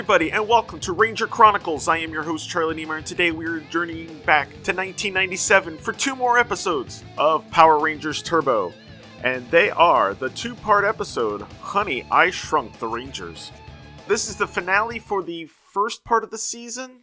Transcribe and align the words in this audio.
everybody, 0.00 0.32
and 0.32 0.48
welcome 0.48 0.80
to 0.80 0.94
Ranger 0.94 1.26
Chronicles. 1.26 1.86
I 1.86 1.98
am 1.98 2.10
your 2.10 2.22
host, 2.22 2.48
Charlie 2.48 2.74
Niemeyer, 2.74 2.96
and 2.96 3.06
today 3.06 3.32
we 3.32 3.44
are 3.44 3.60
journeying 3.60 4.18
back 4.24 4.48
to 4.48 4.72
1997 4.72 5.76
for 5.76 5.92
two 5.92 6.16
more 6.16 6.38
episodes 6.38 7.04
of 7.18 7.48
Power 7.50 7.78
Rangers 7.78 8.22
Turbo. 8.22 8.72
And 9.22 9.46
they 9.50 9.68
are 9.68 10.14
the 10.14 10.30
two 10.30 10.54
part 10.54 10.86
episode, 10.86 11.42
Honey, 11.60 12.06
I 12.10 12.30
Shrunk 12.30 12.78
the 12.78 12.86
Rangers. 12.86 13.52
This 14.08 14.26
is 14.30 14.36
the 14.36 14.46
finale 14.46 14.98
for 14.98 15.22
the 15.22 15.50
first 15.70 16.02
part 16.02 16.24
of 16.24 16.30
the 16.30 16.38
season, 16.38 17.02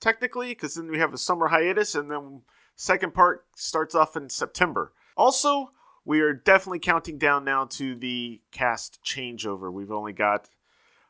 technically, 0.00 0.52
because 0.52 0.76
then 0.76 0.90
we 0.90 1.00
have 1.00 1.12
a 1.12 1.18
summer 1.18 1.48
hiatus, 1.48 1.94
and 1.94 2.10
then 2.10 2.44
second 2.74 3.12
part 3.12 3.44
starts 3.54 3.94
off 3.94 4.16
in 4.16 4.30
September. 4.30 4.94
Also, 5.18 5.68
we 6.02 6.22
are 6.22 6.32
definitely 6.32 6.78
counting 6.78 7.18
down 7.18 7.44
now 7.44 7.66
to 7.66 7.94
the 7.94 8.40
cast 8.52 9.00
changeover. 9.04 9.70
We've 9.70 9.92
only 9.92 10.14
got 10.14 10.48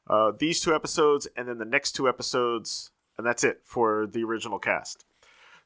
uh, 0.09 0.33
these 0.39 0.61
two 0.61 0.75
episodes 0.75 1.29
and 1.37 1.49
then 1.49 1.59
the 1.59 1.65
next 1.65 1.93
two 1.93 2.09
episodes, 2.09 2.91
and 3.17 3.27
that's 3.27 3.45
it 3.45 3.61
for 3.63 4.07
the 4.07 4.25
original 4.25 4.59
cast. 4.59 5.05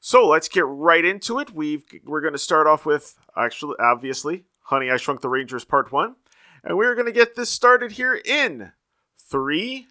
So 0.00 0.28
let's 0.28 0.48
get 0.48 0.64
right 0.66 1.04
into 1.04 1.38
it. 1.38 1.52
We've 1.52 1.84
we're 2.04 2.20
going 2.20 2.34
to 2.34 2.38
start 2.38 2.66
off 2.66 2.86
with 2.86 3.18
actually, 3.36 3.76
obviously, 3.80 4.44
Honey, 4.64 4.90
I 4.90 4.98
Shrunk 4.98 5.20
the 5.20 5.28
Rangers 5.28 5.64
Part 5.64 5.90
One, 5.90 6.16
and 6.62 6.76
we're 6.76 6.94
going 6.94 7.06
to 7.06 7.12
get 7.12 7.34
this 7.34 7.50
started 7.50 7.92
here 7.92 8.14
in 8.14 8.72
three, 9.18 9.86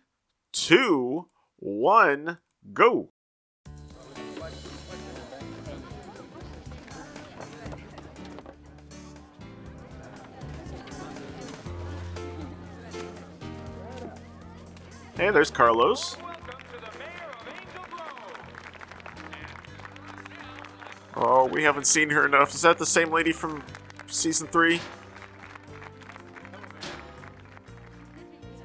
two, 0.51 1.27
one, 1.57 2.37
go. 2.71 3.11
Hey, 15.17 15.29
there's 15.29 15.49
Carlos. 15.49 16.17
Oh, 21.15 21.45
we 21.45 21.63
haven't 21.63 21.87
seen 21.87 22.09
her 22.09 22.25
enough. 22.25 22.53
Is 22.53 22.63
that 22.63 22.77
the 22.77 22.85
same 22.85 23.11
lady 23.11 23.31
from 23.31 23.63
season 24.07 24.47
three? 24.47 24.81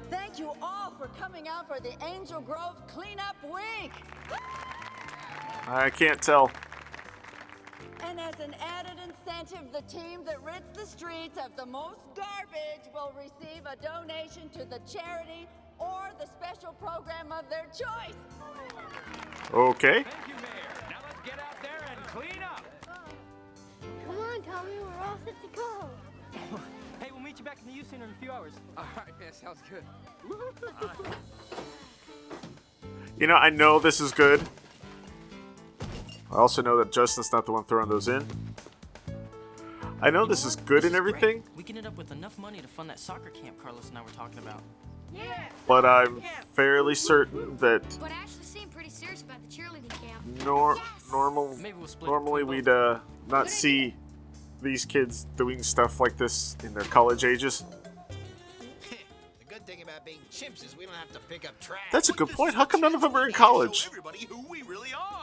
Thank 0.09 0.39
you 0.39 0.51
all 0.61 0.91
for 0.99 1.07
coming 1.17 1.47
out 1.47 1.69
for 1.69 1.79
the 1.79 1.93
Angel 2.05 2.41
Grove 2.41 2.85
Cleanup 2.85 3.37
Week. 3.45 3.93
I 5.69 5.89
can't 5.89 6.21
tell. 6.21 6.51
And 8.03 8.19
as 8.19 8.37
an 8.41 8.53
added 8.59 8.97
incentive, 9.01 9.71
the 9.71 9.83
team 9.83 10.25
that 10.25 10.43
rids 10.43 10.65
the 10.77 10.85
streets 10.85 11.37
of 11.37 11.55
the 11.55 11.65
most 11.65 12.01
garbage 12.13 12.91
will 12.93 13.13
receive 13.17 13.61
a 13.65 13.77
donation 13.77 14.49
to 14.49 14.65
the 14.65 14.79
charity 14.79 15.47
or 15.81 16.11
the 16.19 16.27
special 16.27 16.73
program 16.73 17.31
of 17.31 17.49
their 17.49 17.65
choice. 17.73 18.15
Okay. 19.53 20.03
Thank 20.03 20.27
you, 20.27 20.35
Mayor. 20.35 20.89
Now 20.89 20.97
let's 21.07 21.21
get 21.25 21.39
out 21.39 21.61
there 21.61 21.83
and 21.89 22.07
clean 22.07 22.43
up. 22.43 22.63
Come 24.05 24.17
on, 24.17 24.41
Tommy, 24.43 24.71
we're 24.79 25.05
all 25.05 25.17
set 25.25 25.35
to 25.41 25.57
go. 25.57 25.89
Hey, 26.99 27.09
we'll 27.11 27.19
meet 27.19 27.39
you 27.39 27.43
back 27.43 27.57
in 27.61 27.67
the 27.67 27.75
youth 27.75 27.89
center 27.89 28.05
in 28.05 28.11
a 28.11 28.21
few 28.21 28.31
hours. 28.31 28.53
All 28.77 28.85
right, 28.95 29.19
man, 29.19 29.33
sounds 29.33 29.59
good. 29.69 29.83
You 33.19 33.27
know, 33.27 33.35
I 33.35 33.51
know 33.51 33.77
this 33.77 34.01
is 34.01 34.11
good. 34.11 34.41
I 36.31 36.35
also 36.37 36.63
know 36.63 36.77
that 36.77 36.91
Justin's 36.91 37.31
not 37.31 37.45
the 37.45 37.51
one 37.51 37.65
throwing 37.65 37.87
those 37.87 38.07
in. 38.07 38.25
I 40.01 40.09
know 40.09 40.25
this 40.25 40.43
is 40.43 40.55
good 40.55 40.85
and 40.85 40.95
everything, 40.95 41.43
We 41.55 41.61
can 41.61 41.77
end 41.77 41.85
up 41.85 41.95
with 41.97 42.11
enough 42.11 42.39
money 42.39 42.59
to 42.61 42.67
fund 42.67 42.89
that 42.89 42.97
soccer 42.97 43.29
camp 43.29 43.61
Carlos 43.61 43.89
and 43.89 43.97
I 43.97 44.01
were 44.01 44.09
talking 44.09 44.39
about. 44.39 44.63
But 45.67 45.85
I'm 45.85 46.21
fairly 46.53 46.95
certain 46.95 47.57
that 47.57 47.83
But 47.99 48.11
Ashley 48.11 48.43
seemed 48.43 48.71
pretty 48.71 48.89
serious 48.89 49.21
about 49.21 49.37
the 49.47 49.55
cheerleading 49.55 49.89
camp. 49.89 50.23
nor 50.45 50.77
normal 51.11 51.55
Maybe 51.57 51.77
we'll 51.77 51.87
split 51.87 52.09
normally 52.09 52.43
we'd 52.43 52.67
uh 52.67 52.99
not 53.27 53.49
see 53.49 53.95
these 54.61 54.85
kids 54.85 55.25
doing 55.37 55.63
stuff 55.63 55.99
like 55.99 56.17
this 56.17 56.55
in 56.63 56.73
their 56.73 56.83
college 56.83 57.23
ages. 57.23 57.63
The 59.39 59.45
good 59.55 59.65
thing 59.65 59.81
about 59.81 60.05
being 60.05 60.19
chimps 60.31 60.63
is 60.65 60.77
we 60.77 60.85
don't 60.85 60.95
have 60.95 61.11
to 61.11 61.19
pick 61.19 61.47
up 61.47 61.59
trash. 61.59 61.79
That's 61.91 62.09
a 62.09 62.13
good 62.13 62.29
point. 62.29 62.53
How 62.55 62.65
come 62.65 62.81
none 62.81 62.95
of 62.95 63.01
them 63.01 63.15
are 63.15 63.27
in 63.27 63.33
college? 63.33 63.85
everybody 63.87 64.25
who 64.29 64.45
we 64.49 64.61
really 64.63 64.89
are. 64.93 65.20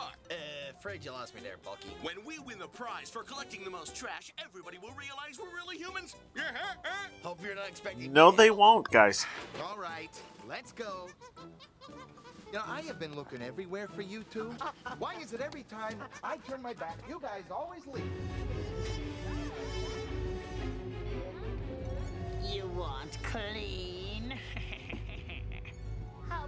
Afraid 0.79 1.05
you 1.05 1.11
lost 1.11 1.35
me 1.35 1.41
there, 1.43 1.57
Bulky. 1.65 1.89
When 2.03 2.15
we 2.25 2.39
win 2.39 2.61
the 2.61 2.69
prize 2.69 3.11
for 3.11 3.25
collecting 3.25 3.65
the 3.65 3.71
most 3.71 3.97
trash, 3.97 4.33
everybody 4.39 4.79
will 4.79 4.93
realize 4.93 5.37
we're 5.37 5.53
really 5.53 5.77
humans. 5.77 6.15
Yeah, 6.37 6.43
huh? 6.55 7.09
Hope 7.25 7.43
you're 7.43 7.57
not 7.57 7.69
expecting. 7.69 8.13
No, 8.13 8.31
they 8.31 8.53
won't, 8.53 8.89
guys. 8.89 9.27
All 9.65 9.77
right, 9.77 10.11
let's 10.49 10.71
go. 10.71 11.09
You 11.89 12.53
know, 12.53 12.63
I 12.65 12.83
have 12.83 13.01
been 13.01 13.17
looking 13.17 13.43
everywhere 13.43 13.89
for 13.89 14.03
you 14.03 14.23
two. 14.31 14.55
Why 15.01 15.17
is 15.17 15.33
it 15.33 15.41
every 15.41 15.65
time 15.65 15.99
I 16.23 16.37
turn 16.49 16.63
my 16.63 16.75
back, 16.75 16.99
you 17.09 17.21
guys 17.21 17.43
always 17.51 17.85
leave? 17.85 18.05
You 22.45 22.69
want 22.69 23.21
clean? 23.25 23.98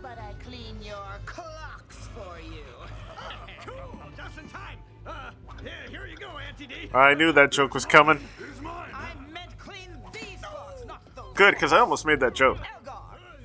How 0.03 0.13
about 0.15 0.19
I 0.25 0.33
clean 0.43 0.77
your 0.83 0.97
clocks 1.27 2.09
for 2.15 2.41
you? 2.41 2.65
Cool, 3.67 4.01
just 4.17 4.39
in 4.39 4.49
time. 4.49 4.79
Uh, 5.07 5.31
here, 5.63 5.73
here 5.91 6.07
you 6.07 6.17
go, 6.17 6.31
Auntie 6.39 6.67
D. 6.67 6.75
I 6.95 7.13
knew 7.13 7.31
that 7.33 7.53
joke 7.53 7.75
was 7.75 7.85
coming. 7.85 8.19
Here's 8.39 8.63
mine. 8.63 8.89
I 8.95 9.11
meant 9.31 9.59
clean 9.59 9.91
these 10.15 10.41
clocks, 10.43 10.87
not 10.87 11.03
those. 11.15 11.35
Good, 11.35 11.51
because 11.51 11.75
I 11.75 11.81
almost 11.81 12.07
made 12.07 12.21
that 12.21 12.35
joke. 12.35 12.57
Elgar, 12.57 12.97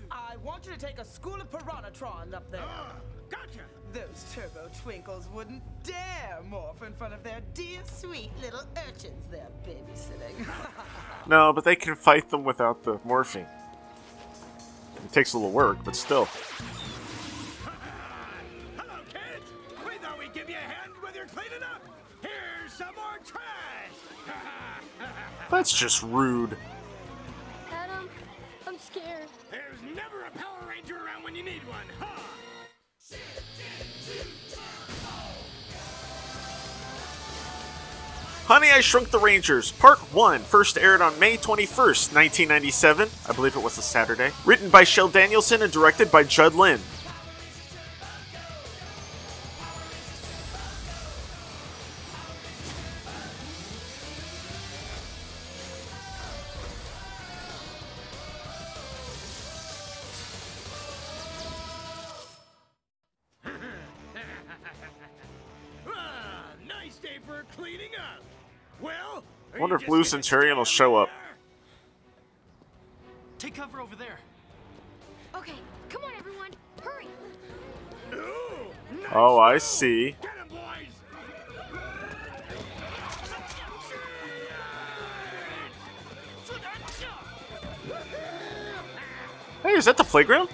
I 0.10 0.38
want 0.38 0.66
you 0.66 0.72
to 0.72 0.80
take 0.80 0.98
a 1.00 1.04
school 1.04 1.36
of 1.36 1.52
Piranhatron 1.52 2.34
up 2.34 2.50
there. 2.50 2.64
Gotcha. 3.30 3.60
Those 3.92 4.26
turbo 4.34 4.70
twinkles 4.82 5.28
wouldn't 5.34 5.62
dare 5.84 6.40
morph 6.50 6.82
in 6.88 6.94
front 6.94 7.14
of 7.14 7.22
their 7.22 7.42
dear 7.54 7.82
sweet 7.84 8.32
little 8.42 8.64
urchins 8.88 9.26
they're 9.30 9.50
babysitting. 9.68 10.48
No, 11.28 11.52
but 11.52 11.66
they 11.66 11.76
can 11.76 11.96
fight 11.96 12.30
them 12.30 12.44
without 12.46 12.84
the 12.84 13.00
morphine. 13.04 13.48
It 15.06 15.12
takes 15.14 15.34
a 15.34 15.38
little 15.38 15.52
work, 15.52 15.78
but 15.84 15.96
still. 15.96 16.26
Hello, 18.76 18.97
kids. 19.08 19.52
We 19.88 19.97
thought 20.00 20.18
we'd 20.18 20.34
give 20.34 20.50
you 20.50 20.56
a 20.56 20.58
hand 20.58 20.94
with 21.03 21.16
your 21.16 21.28
cleaning 21.28 21.62
up. 21.62 21.84
Here's 22.22 22.74
some 22.74 22.96
more 22.96 23.20
trash. 23.24 23.44
That's 25.52 25.72
just 25.72 26.02
rude. 26.02 26.58
Adam, 27.72 28.09
I'm 28.68 28.79
scared. 28.79 29.29
There's 29.52 29.79
never 29.96 30.24
a 30.26 30.32
Power 30.32 30.68
Ranger 30.68 30.96
around 30.96 31.24
when 31.24 31.35
you 31.35 31.44
need 31.44 31.62
one, 31.68 31.85
huh? 32.00 32.20
Honey, 38.47 38.70
I 38.70 38.82
Shrunk 38.82 39.09
the 39.09 39.18
Rangers, 39.18 39.72
Part 39.72 39.97
1, 40.14 40.42
first 40.42 40.78
aired 40.78 41.02
on 41.02 41.18
May 41.18 41.36
21st, 41.36 42.14
1997. 42.14 43.09
I 43.28 43.34
believe 43.34 43.56
it 43.56 43.64
was 43.64 43.80
a 43.80 43.82
Saturday. 43.82 44.30
Written 44.46 44.70
by 44.70 44.84
Shell 44.84 45.08
Danielson 45.08 45.64
and 45.64 45.74
directed 45.74 46.12
by 46.12 46.22
Judd 46.26 46.53
Lynn. 46.53 46.80
Centurion 70.05 70.57
will 70.57 70.66
show 70.66 70.96
up. 70.96 71.09
Take 73.37 73.55
cover 73.55 73.81
over 73.81 73.96
there. 73.96 74.19
Okay, 75.35 75.55
come 75.90 76.03
on, 76.03 76.11
everyone. 76.17 76.52
Hurry. 76.81 77.07
Oh, 79.13 79.40
I 79.40 79.57
see. 79.57 80.16
Hey, 89.63 89.72
is 89.72 89.85
that 89.85 89.97
the 89.97 90.03
playground? 90.03 90.49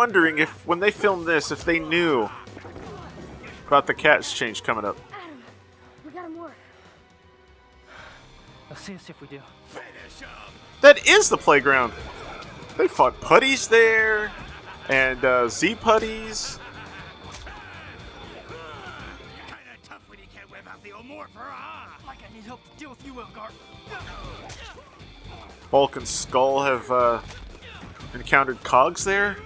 Wondering 0.00 0.38
if, 0.38 0.66
when 0.66 0.80
they 0.80 0.90
filmed 0.90 1.26
this, 1.26 1.52
if 1.52 1.62
they 1.62 1.78
knew 1.78 2.26
about 3.66 3.86
the 3.86 3.92
cat's 3.92 4.32
change 4.32 4.62
coming 4.62 4.82
up. 4.82 4.96
Adam, 5.12 5.42
we 6.06 6.10
got 6.10 6.24
him 6.24 6.38
work. 6.38 6.54
Let's 8.70 8.80
see, 8.80 8.96
see 8.96 9.10
if 9.10 9.20
we 9.20 9.26
do. 9.26 9.40
That 10.80 11.06
is 11.06 11.28
the 11.28 11.36
playground. 11.36 11.92
They 12.78 12.88
fought 12.88 13.20
putties 13.20 13.68
there, 13.68 14.32
and 14.88 15.22
uh, 15.22 15.50
Z 15.50 15.74
putties. 15.74 16.58
Like 22.06 22.18
I 22.26 22.34
need 22.34 22.44
help 22.44 22.64
to 22.64 22.78
deal 22.78 22.88
with 22.88 23.04
you, 23.04 23.20
Elgar. 23.20 23.50
Bulk 25.70 25.96
and 25.96 26.08
Skull 26.08 26.62
have 26.62 26.90
uh, 26.90 27.20
encountered 28.14 28.64
cogs 28.64 29.04
there. 29.04 29.36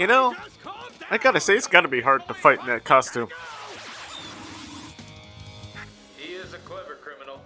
You 0.00 0.06
know, 0.06 0.34
I 1.10 1.18
gotta 1.18 1.40
say, 1.40 1.56
it's 1.56 1.66
gotta 1.66 1.86
be 1.86 2.00
hard 2.00 2.26
to 2.28 2.32
fight 2.32 2.60
in 2.60 2.66
that 2.68 2.84
costume. 2.84 3.28
He 6.16 6.32
is 6.32 6.54
a 6.54 6.58
clever 6.60 6.94
criminal. 6.94 7.42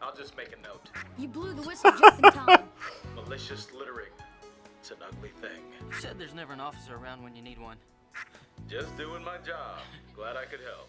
I'll 0.00 0.14
just 0.14 0.36
make 0.36 0.52
a 0.56 0.62
note. 0.62 0.90
You 1.18 1.26
blew 1.26 1.54
the 1.54 1.62
whistle 1.62 1.90
just 1.98 2.22
in 2.22 2.30
time. 2.30 2.68
Malicious 3.16 3.72
littering. 3.76 4.12
It's 4.78 4.92
an 4.92 4.98
ugly 5.04 5.30
thing. 5.40 5.60
You 5.88 5.94
said 5.94 6.20
there's 6.20 6.34
never 6.34 6.52
an 6.52 6.60
officer 6.60 6.94
around 6.94 7.24
when 7.24 7.34
you 7.34 7.42
need 7.42 7.58
one. 7.58 7.78
Just 8.68 8.96
doing 8.96 9.24
my 9.24 9.38
job. 9.38 9.80
Glad 10.14 10.36
I 10.36 10.44
could 10.44 10.60
help. 10.60 10.88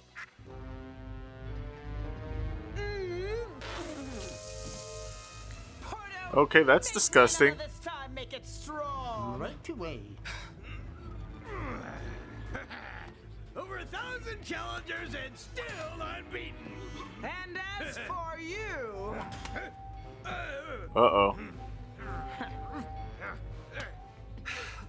Okay, 6.36 6.62
that's 6.62 6.92
disgusting. 6.92 7.58
This 7.58 7.80
time, 7.84 8.14
make 8.14 8.34
it 8.34 8.46
strong. 8.46 9.40
Right 9.40 9.70
away. 9.70 10.02
Over 13.56 13.78
a 13.80 13.86
thousand 13.86 14.44
challengers 14.44 15.16
and 15.16 15.38
still 15.38 16.02
unbeaten. 16.18 16.54
And 17.24 17.58
as 17.82 17.98
for 18.08 18.40
you, 18.40 19.16
Uh 20.96 21.00
oh. 21.00 21.36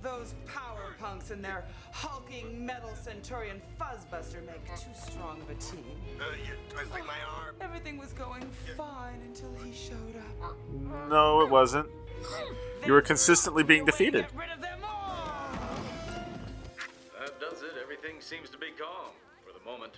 those 0.02 0.34
power 0.46 0.94
punks 0.98 1.30
and 1.30 1.44
their 1.44 1.64
hulking 1.92 2.64
metal 2.64 2.94
centurion 2.94 3.60
fuzzbuster 3.78 4.44
make 4.46 4.64
too 4.76 4.90
strong 4.94 5.40
of 5.42 5.50
a 5.50 5.54
team. 5.54 5.84
Uh, 6.18 6.24
you're 6.46 6.56
twisting 6.70 7.06
my 7.06 7.18
arm. 7.36 7.54
Everything 7.60 7.98
was 7.98 8.12
going 8.12 8.42
fine 8.76 9.20
until 9.26 9.52
he 9.62 9.74
showed 9.74 10.16
up. 10.42 10.56
No, 11.10 11.42
it 11.42 11.50
wasn't. 11.50 11.86
You 12.86 12.92
were 12.92 13.02
consistently 13.02 13.62
being 13.62 13.84
defeated. 13.84 14.26
Seems 18.30 18.48
to 18.48 18.58
be 18.58 18.68
calm 18.78 19.10
for 19.44 19.52
the 19.52 19.64
moment. 19.68 19.94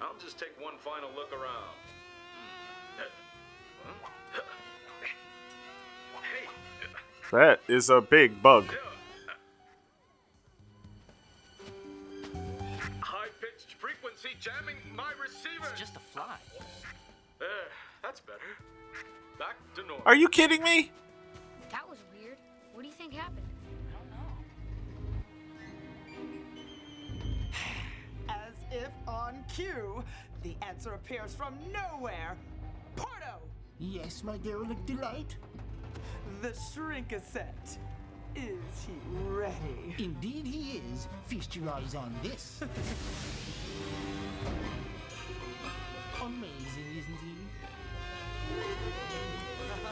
I'll 0.00 0.14
just 0.20 0.38
take 0.38 0.54
one 0.62 0.74
final 0.78 1.10
look 1.16 1.32
around. 1.32 1.74
Huh? 2.96 3.92
Hey, 6.22 6.46
That 7.32 7.60
is 7.66 7.90
a 7.90 8.00
big 8.00 8.40
bug. 8.40 8.72
high-pitched 13.00 13.74
frequency 13.80 14.28
jamming 14.38 14.76
my 14.94 15.10
receiver. 15.20 15.66
It's 15.72 15.80
just 15.80 15.96
a 15.96 15.98
fly. 15.98 16.36
There, 17.40 17.48
that's 18.00 18.20
better. 18.20 18.38
Back 19.40 19.56
to 19.74 19.80
normal. 19.80 20.02
Are 20.06 20.14
you 20.14 20.28
kidding 20.28 20.62
me? 20.62 20.92
That 21.72 21.88
was 21.88 21.98
weird. 22.16 22.36
What 22.74 22.82
do 22.82 22.86
you 22.86 22.94
think 22.94 23.12
happened? 23.12 23.41
If 28.72 28.90
on 29.06 29.44
cue, 29.54 30.02
the 30.42 30.56
answer 30.62 30.94
appears 30.94 31.34
from 31.34 31.54
nowhere. 31.72 32.36
Porto, 32.96 33.40
Yes, 33.78 34.24
my 34.24 34.38
derelict 34.38 34.86
delight. 34.86 35.36
the 36.40 36.54
Shrink-a-Sec. 36.72 37.54
Is 38.34 38.86
he 38.86 38.94
ready? 39.28 39.94
Indeed 39.98 40.46
he 40.46 40.80
is. 40.92 41.06
Feast 41.26 41.54
your 41.54 41.68
eyes 41.70 41.94
on 41.94 42.14
this. 42.22 42.62
Amazing, 46.22 46.96
isn't 46.98 47.18
he? 47.18 47.36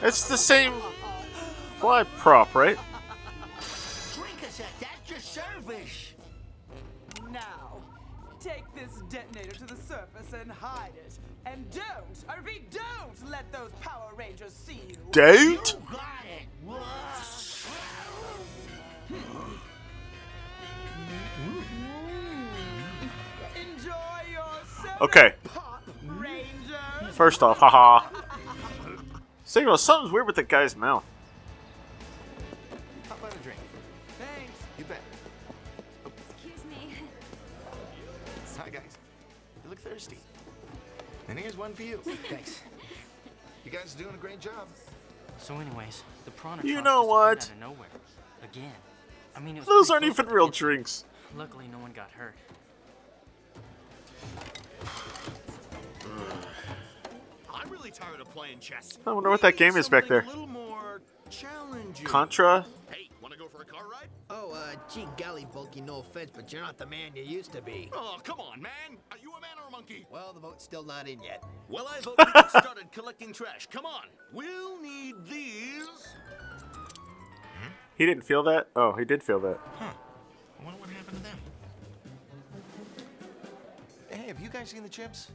It's 0.07 0.27
the 0.27 0.37
same 0.37 0.73
fly 1.77 2.03
prop, 2.17 2.55
right? 2.55 2.77
Drink 4.15 4.43
us 4.43 4.59
at 4.59 4.79
that 4.79 4.97
your 5.07 5.19
service. 5.19 6.10
Now, 8.43 8.51
take 8.53 8.63
this 8.75 9.01
detonator 9.09 9.51
to 9.51 9.65
the 9.65 9.75
surface 9.75 10.33
and 10.33 10.51
hide 10.51 10.93
it. 10.95 11.17
And 11.45 11.69
don't, 11.71 12.25
I 12.29 12.37
repeat, 12.37 12.71
don't 12.71 13.29
let 13.29 13.51
those 13.51 13.71
Power 13.81 14.11
Rangers 14.15 14.53
see 14.53 14.81
you. 14.89 14.95
Don't? 15.11 15.77
Got 15.91 16.01
it. 16.25 16.47
Enjoy 23.55 23.91
yourself. 24.31 25.01
Okay. 25.01 25.33
Pop 25.43 25.83
Rangers. 26.05 27.13
First 27.13 27.43
off, 27.43 27.59
haha. 27.59 28.07
Second 29.45 29.67
of 29.67 29.71
all, 29.71 29.77
something's 29.77 30.13
weird 30.13 30.27
with 30.27 30.35
that 30.37 30.47
guy's 30.47 30.75
mouth. 30.75 31.05
Thirsty. 39.91 40.17
And 41.27 41.37
here's 41.37 41.57
one 41.57 41.73
for 41.73 41.83
you. 41.83 41.97
Thanks. 42.29 42.61
You 43.65 43.71
guys 43.71 43.93
are 43.95 44.01
doing 44.01 44.15
a 44.15 44.17
great 44.17 44.39
job. 44.39 44.67
So, 45.37 45.55
anyways, 45.59 46.03
the 46.25 46.31
prawn 46.31 46.61
You 46.63 46.81
know 46.81 47.03
what? 47.03 47.37
Out 47.39 47.49
of 47.51 47.57
nowhere. 47.59 47.87
Again. 48.43 48.71
I 49.35 49.39
mean, 49.39 49.57
it 49.57 49.59
was 49.59 49.67
Those 49.67 49.89
aren't 49.91 50.05
even 50.05 50.27
real 50.27 50.45
the- 50.47 50.53
drinks. 50.53 51.03
Luckily, 51.35 51.65
no 51.71 51.79
one 51.79 51.91
got 51.91 52.09
hurt. 52.11 52.35
I'm 57.53 57.69
really 57.69 57.91
tired 57.91 58.19
of 58.21 58.29
playing 58.31 58.59
chess. 58.59 58.97
I 59.05 59.11
wonder 59.11 59.29
what 59.29 59.41
that 59.41 59.57
game 59.57 59.75
is 59.77 59.89
back 59.89 60.07
there. 60.07 60.21
A 60.21 60.27
little 60.27 60.47
more 60.47 61.01
challenging. 61.29 62.05
Contra? 62.05 62.65
Hey, 62.89 63.09
want 63.61 63.69
to 63.69 63.75
a 63.75 63.79
car 63.79 63.89
ride? 63.89 64.09
Oh, 64.29 64.53
uh, 64.53 64.75
gee 64.93 65.07
golly, 65.17 65.45
Bulky, 65.53 65.81
no 65.81 65.99
offense, 65.99 66.31
but 66.33 66.51
you're 66.51 66.61
not 66.61 66.77
the 66.77 66.85
man 66.85 67.11
you 67.15 67.23
used 67.23 67.51
to 67.53 67.61
be. 67.61 67.89
Oh, 67.93 68.17
come 68.23 68.39
on, 68.39 68.61
man. 68.61 68.97
Are 69.11 69.17
you 69.21 69.31
a 69.31 69.41
man 69.41 69.57
or 69.61 69.67
a 69.67 69.71
monkey? 69.71 70.05
Well, 70.11 70.33
the 70.33 70.39
vote's 70.39 70.63
still 70.63 70.83
not 70.83 71.07
in 71.07 71.21
yet. 71.21 71.43
Well, 71.69 71.87
I 71.89 71.99
vote 72.01 72.15
we 72.17 72.31
get 72.31 72.49
started 72.49 72.91
collecting 72.91 73.33
trash. 73.33 73.67
Come 73.71 73.85
on. 73.85 74.05
We'll 74.33 74.81
need 74.81 75.15
these. 75.29 75.87
He 77.95 78.05
didn't 78.05 78.23
feel 78.23 78.43
that? 78.43 78.67
Oh, 78.75 78.93
he 78.93 79.05
did 79.05 79.21
feel 79.23 79.39
that. 79.41 79.59
Huh. 79.77 79.91
I 80.59 80.63
wonder 80.63 80.79
what 80.79 80.89
happened 80.89 81.17
to 81.17 81.23
them. 81.23 81.37
Hey, 84.09 84.27
have 84.27 84.39
you 84.39 84.49
guys 84.49 84.69
seen 84.69 84.83
the 84.83 84.89
chips? 84.89 85.29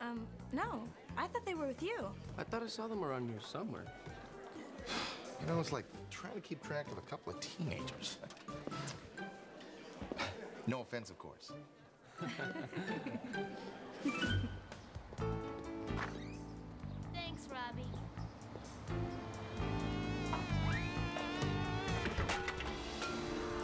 Um, 0.00 0.26
no. 0.52 0.84
I 1.16 1.26
thought 1.26 1.44
they 1.44 1.54
were 1.54 1.66
with 1.66 1.82
you. 1.82 2.06
I 2.38 2.44
thought 2.44 2.62
I 2.62 2.66
saw 2.66 2.86
them 2.86 3.04
around 3.04 3.28
here 3.28 3.40
somewhere. 3.40 3.84
You 5.40 5.46
know, 5.46 5.60
it's 5.60 5.72
like 5.72 5.84
trying 6.10 6.34
to 6.34 6.40
keep 6.40 6.62
track 6.62 6.90
of 6.90 6.98
a 6.98 7.02
couple 7.02 7.32
of 7.32 7.40
teenagers. 7.40 8.18
no 10.66 10.80
offense, 10.80 11.10
of 11.10 11.18
course. 11.18 11.50
Thanks, 17.14 17.48
Robbie. 17.50 17.84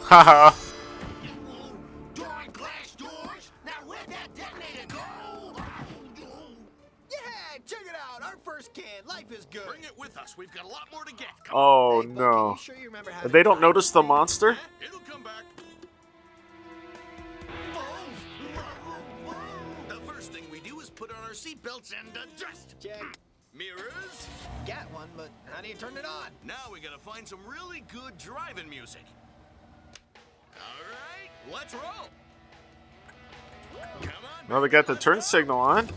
Haha. 0.02 0.54
Out. 8.68 8.74
First 8.74 8.74
can. 8.74 9.06
Life 9.06 9.32
is 9.32 9.46
good. 9.46 9.66
Bring 9.66 9.82
it 9.82 9.96
with 9.96 10.16
us. 10.16 10.36
We've 10.36 10.52
got 10.52 10.64
a 10.64 10.68
lot 10.68 10.88
more 10.92 11.04
to 11.04 11.14
get. 11.14 11.28
Oh 11.52 12.04
no. 12.06 12.56
sure 12.60 12.76
you 12.76 12.86
remember 12.86 13.10
how 13.10 13.28
They 13.28 13.42
don't 13.42 13.60
notice 13.60 13.90
the 13.90 14.02
monster? 14.02 14.56
It'll 14.84 15.00
come 15.00 15.22
back. 15.22 15.44
Oh, 17.74 18.06
the 19.88 19.96
first 20.10 20.32
thing 20.32 20.44
we 20.50 20.60
do 20.60 20.80
is 20.80 20.90
put 20.90 21.10
on 21.10 21.22
our 21.24 21.30
seatbelts 21.30 21.92
and 21.98 22.08
adjust. 22.34 22.74
Check. 22.80 23.18
Mirrors. 23.54 24.28
Got 24.66 24.92
one, 24.92 25.08
but 25.16 25.30
how 25.46 25.62
do 25.62 25.68
you 25.68 25.74
turn 25.74 25.96
it 25.96 26.04
on? 26.04 26.30
Now 26.44 26.70
we 26.72 26.80
gotta 26.80 26.98
find 26.98 27.26
some 27.26 27.40
really 27.46 27.84
good 27.92 28.18
driving 28.18 28.68
music. 28.68 29.04
All 30.56 30.84
right, 30.90 31.54
let's 31.54 31.72
roll. 31.74 32.10
Come 34.02 34.10
on. 34.24 34.48
Now 34.48 34.60
they 34.60 34.68
got 34.68 34.86
the 34.86 34.94
turn 34.94 35.20
signal 35.22 35.58
on. 35.58 35.88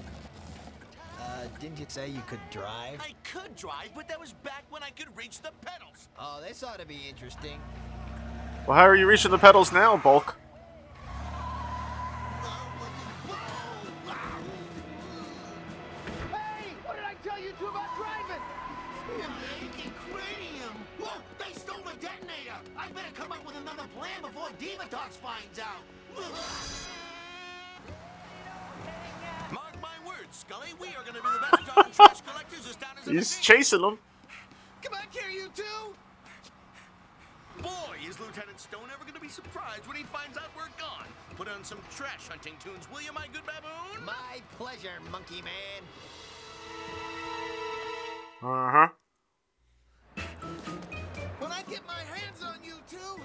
Uh, 1.40 1.48
didn't 1.60 1.80
you 1.80 1.86
say 1.88 2.10
you 2.10 2.22
could 2.28 2.40
drive? 2.52 3.00
I 3.00 3.14
could 3.24 3.56
drive, 3.56 3.92
but 3.96 4.10
that 4.10 4.20
was 4.20 4.34
back 4.44 4.66
when 4.70 4.84
I 4.84 4.90
could 4.90 5.08
reach 5.16 5.42
the 5.42 5.52
pedals. 5.66 6.10
Oh, 6.20 6.42
this 6.46 6.64
ought 6.64 6.80
to 6.80 6.86
be 6.86 7.00
interesting. 7.08 7.62
Well, 8.68 8.76
how 8.78 8.84
are 8.84 8.96
you 8.96 9.08
reaching 9.08 9.32
the 9.32 9.38
pedals 9.38 9.72
now, 9.72 9.96
Bulk? 9.96 10.36
Hey, 16.30 16.74
what 16.84 16.98
did 16.98 17.06
I 17.06 17.14
tell 17.24 17.40
you 17.40 17.54
two 17.58 17.68
about 17.68 17.96
driving? 17.96 18.42
Whoa, 21.00 21.22
they 21.38 21.54
stole 21.58 21.82
the 21.84 21.94
detonator! 22.02 22.60
I 22.78 22.90
better 22.90 23.14
come 23.16 23.32
up 23.32 23.46
with 23.46 23.56
another 23.56 23.88
plan 23.98 24.22
before 24.22 24.50
Divatox 24.60 25.14
finds 25.14 25.60
out! 25.60 25.86
My 30.30 30.36
words, 30.36 30.38
Scully. 30.38 30.74
We 30.80 30.88
are 30.96 31.04
gonna 31.06 31.22
be 31.22 31.30
the 31.34 31.40
best 31.40 31.76
darn 31.76 31.92
trash 31.92 32.22
collectors 32.22 32.66
this 32.66 32.76
town 32.76 32.96
has 32.98 33.08
ever 33.08 33.18
He's 33.18 33.28
seen. 33.28 33.42
chasing 33.44 33.82
them. 33.82 34.00
Come 34.82 34.94
back 34.94 35.14
here, 35.14 35.30
you 35.30 35.50
two! 35.56 35.64
Boy, 37.62 37.98
is 38.08 38.20
Lieutenant 38.20 38.60
Stone 38.60 38.88
ever 38.94 39.06
gonna 39.06 39.20
be 39.20 39.28
surprised 39.28 39.86
when 39.88 39.98
he 39.98 40.04
finds 40.04 40.38
out 40.38 40.46
we're 40.56 40.70
gone. 40.80 41.08
Put 41.36 41.50
on 41.50 41.64
some 41.64 41.80
trash 41.96 42.28
hunting 42.28 42.54
tunes, 42.64 42.88
will 42.92 43.02
you, 43.02 43.12
my 43.14 43.28
good 43.34 43.46
baboon? 43.46 44.06
My 44.06 44.42
pleasure, 44.58 45.00
monkey 45.12 45.42
man. 45.42 45.84
Uh 48.42 48.72
huh. 48.72 48.88
When 51.40 51.52
I 51.52 51.62
get 51.64 51.82
my 51.86 52.02
hands 52.16 52.42
on 52.44 52.56
you 52.64 52.76
two, 52.90 53.22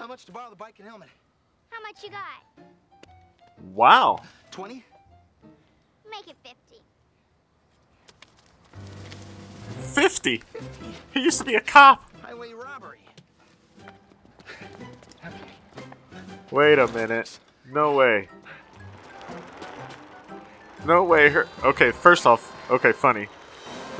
How 0.00 0.06
much 0.06 0.24
to 0.24 0.32
borrow 0.32 0.48
the 0.48 0.56
bike 0.56 0.76
and 0.78 0.88
helmet? 0.88 1.10
How 1.68 1.82
much 1.82 2.02
you 2.02 2.08
got? 2.08 2.64
Wow. 3.74 4.22
20? 4.50 4.82
Make 6.10 6.26
it 6.26 6.36
50. 6.42 6.80
50. 9.92 10.42
He 11.12 11.20
used 11.22 11.36
to 11.36 11.44
be 11.44 11.54
a 11.56 11.60
cop. 11.60 12.10
Highway 12.22 12.54
robbery. 12.54 13.00
Wait 16.50 16.78
a 16.78 16.88
minute. 16.88 17.38
No 17.70 17.92
way. 17.92 18.30
No 20.86 21.04
way. 21.04 21.28
Her. 21.28 21.46
Okay, 21.62 21.90
first 21.90 22.24
off, 22.24 22.56
okay, 22.70 22.92
funny. 22.92 23.28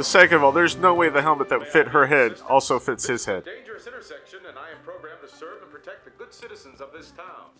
The 0.00 0.04
second 0.04 0.37
of 0.37 0.45
all, 0.45 0.52
there's 0.52 0.78
no 0.78 0.95
way 0.95 1.11
the 1.11 1.21
helmet 1.21 1.50
that 1.50 1.66
fit 1.66 1.88
her 1.88 2.07
head 2.07 2.40
also 2.49 2.78
fits 2.78 3.07
his 3.07 3.26
head. 3.26 3.45
Dangerous 3.45 3.87
intersection, 3.87 4.38
and 4.49 4.57
I 4.59 4.71
am 4.71 4.78
programmed 4.83 5.21
to 5.21 5.28
serve 5.28 5.61
and 5.61 5.71
protect 5.71 6.07
the 6.07 6.11
good 6.12 6.33
citizens 6.33 6.80
of 6.80 6.90
this 6.90 7.11
town. 7.11 7.50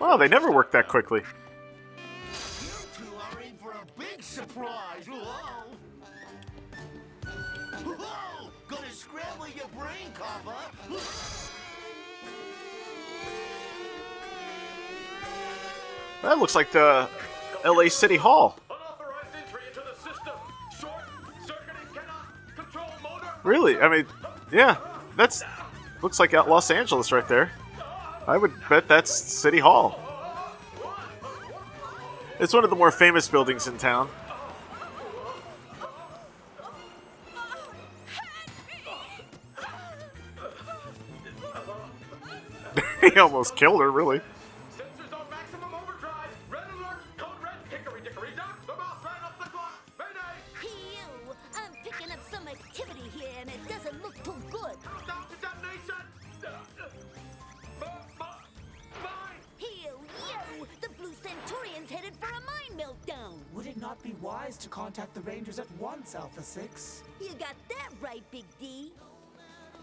Wow, 0.00 0.16
they 0.16 0.26
never 0.26 0.50
work 0.50 0.72
that 0.72 0.88
quickly. 0.88 1.20
You 1.20 2.70
two 2.98 3.04
are 3.14 3.40
in 3.40 3.56
for 3.56 3.70
a 3.70 3.86
big 3.96 4.20
surprise! 4.20 5.06
Whoa! 5.06 5.68
Whoa! 7.84 8.50
Gonna 8.66 8.90
scramble 8.90 9.46
your 9.46 9.68
brain, 9.78 10.10
copper! 10.12 10.56
That 16.22 16.38
looks 16.40 16.56
like 16.56 16.72
the 16.72 17.08
LA 17.64 17.88
City 17.88 18.16
Hall. 18.16 18.58
Unauthorized 18.70 19.28
entry 19.36 19.60
into 19.68 19.80
the 19.80 19.94
system. 19.94 20.34
Short 20.78 21.04
circuiting 21.46 21.94
cannot 21.94 22.26
control 22.56 22.88
motor. 23.02 23.28
Really? 23.42 23.78
I 23.78 23.88
mean, 23.88 24.06
yeah, 24.52 24.76
that's 25.16 25.42
looks 26.02 26.18
like 26.18 26.34
out 26.34 26.48
Los 26.48 26.70
Angeles 26.70 27.12
right 27.12 27.26
there. 27.28 27.52
I 28.26 28.36
would 28.36 28.52
bet 28.68 28.88
that's 28.88 29.10
City 29.10 29.58
Hall. 29.58 29.98
It's 32.38 32.54
one 32.54 32.64
of 32.64 32.70
the 32.70 32.76
more 32.76 32.90
famous 32.90 33.28
buildings 33.28 33.66
in 33.66 33.76
town. 33.76 34.08
he 43.00 43.18
almost 43.18 43.56
killed 43.56 43.80
her, 43.80 43.90
really. 43.90 44.22
To 64.60 64.68
contact 64.68 65.14
the 65.14 65.20
Rangers 65.22 65.58
at 65.58 65.66
once, 65.78 66.14
Alpha 66.14 66.42
6? 66.42 67.02
You 67.20 67.28
got 67.30 67.54
that 67.68 67.88
right, 68.00 68.22
Big 68.30 68.44
D. 68.60 68.92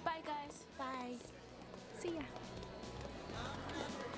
Bye, 0.04 0.22
guys. 0.26 0.66
Bye. 0.78 1.16
See 2.00 2.16
ya. 2.16 2.22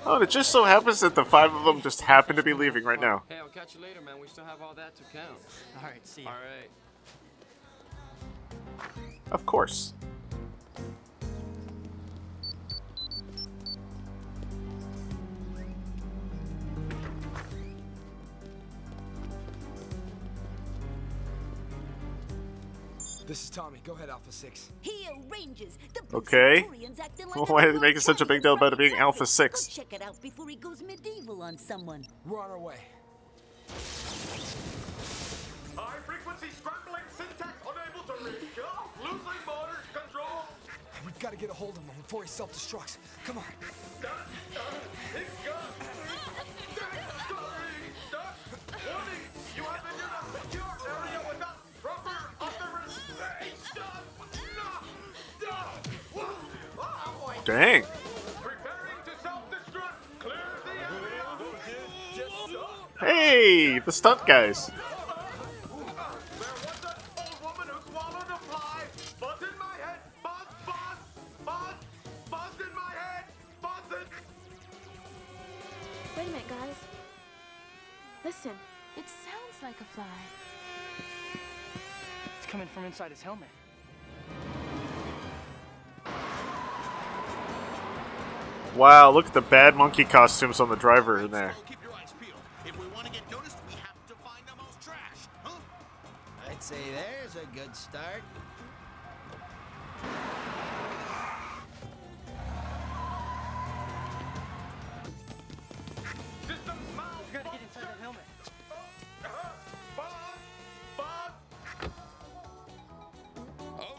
Oh, 0.05 0.15
and 0.15 0.23
it 0.23 0.29
just 0.29 0.51
so 0.51 0.63
happens 0.63 1.01
that 1.01 1.15
the 1.15 1.25
five 1.25 1.53
of 1.53 1.65
them 1.65 1.81
just 1.81 2.01
happen 2.01 2.35
to 2.35 2.43
be 2.43 2.53
leaving 2.53 2.83
right 2.83 2.99
now. 2.99 3.23
Hey, 3.27 3.37
I'll 3.37 3.47
catch 3.47 3.75
you 3.75 3.81
later, 3.81 4.01
man. 4.01 4.19
We 4.19 4.27
still 4.27 4.45
have 4.45 4.61
all 4.61 4.73
that 4.75 4.95
to 4.95 5.03
count. 5.11 5.39
All 5.77 5.83
right, 5.83 6.05
see 6.07 6.23
ya. 6.23 6.29
All 6.29 6.35
right. 6.35 6.69
Of 9.31 9.45
course. 9.45 9.93
This 23.29 23.43
is 23.43 23.51
Tommy. 23.51 23.77
Go 23.83 23.93
ahead, 23.93 24.09
Alpha 24.09 24.31
6. 24.31 24.71
Here, 24.81 25.12
Rangers. 25.29 25.77
The 25.93 26.17
Okay. 26.17 26.65
Like 26.67 27.36
why 27.50 27.65
are 27.65 27.74
they 27.74 27.77
making 27.77 28.01
such 28.01 28.21
a 28.21 28.25
big 28.25 28.41
deal 28.41 28.55
about 28.55 28.74
it 28.74 28.79
being 28.79 28.95
Alpha 28.95 29.24
6? 29.24 29.67
Go 29.67 29.71
check 29.71 29.93
it 29.93 30.01
out 30.01 30.19
before 30.19 30.50
he 30.50 30.55
goes 30.55 30.81
medieval 30.81 31.43
on 31.43 31.55
someone. 31.55 32.03
We're 32.25 32.41
on 32.41 32.50
our 32.50 32.57
way. 32.57 32.77
High 35.75 36.00
frequency 36.07 36.48
scrambling 36.57 37.03
syntax 37.15 37.53
unable 37.62 38.03
to 38.07 38.13
reach. 38.24 38.50
Losing 39.03 39.19
motor 39.45 39.77
control. 39.93 40.48
We've 41.05 41.19
got 41.19 41.29
to 41.29 41.38
get 41.38 41.51
a 41.51 41.53
hold 41.53 41.77
of 41.77 41.83
him 41.83 41.91
before 42.01 42.24
he 42.24 42.29
self-destructs. 42.29 42.98
Come 43.25 43.38
on. 43.38 43.43
Done. 44.01 44.12
Done. 44.55 44.63
It's 45.13 45.45
gone. 45.45 45.99
In 57.50 57.84
Hey, 63.00 63.79
the 63.79 63.91
stunt 63.91 64.25
it. 64.27 64.72
Wait 76.18 76.27
a 76.27 76.29
minute, 76.32 76.48
guys. 76.50 76.75
Listen. 78.25 78.51
It 78.98 79.06
sounds 79.08 79.63
like 79.63 79.79
a 79.79 79.86
fly. 79.96 80.03
It's 82.38 82.48
coming 82.48 82.68
from 82.68 82.84
inside 82.84 83.12
his 83.12 83.22
helmet. 83.22 83.48
Wow, 88.79 89.12
look 89.12 89.25
at 89.25 89.33
the 89.33 89.41
bad 89.41 89.75
monkey 89.75 90.05
costumes 90.05 90.62
on 90.62 90.69
the 90.69 90.77
driver 90.77 91.19
in 91.19 91.31
there. 91.31 91.53
If 92.65 92.79
we 92.79 92.88
want 92.88 93.07
to 93.07 93.12
get 93.12 93.29
noticed, 93.29 93.57
we 93.67 93.74
have 93.74 94.07
to 94.07 94.13
find 94.24 94.41
the 94.48 94.53
trash. 94.81 95.27
Huh? 95.43 95.59
I'd 96.50 96.63
say 96.63 96.77
there's 96.95 97.36
a 97.36 97.45
good 97.53 97.75
start. 97.75 98.24
We 106.48 106.55
gotta 107.33 107.50
get 107.50 107.62
inside 107.62 107.83
that 107.83 107.98
helmet. 108.01 108.21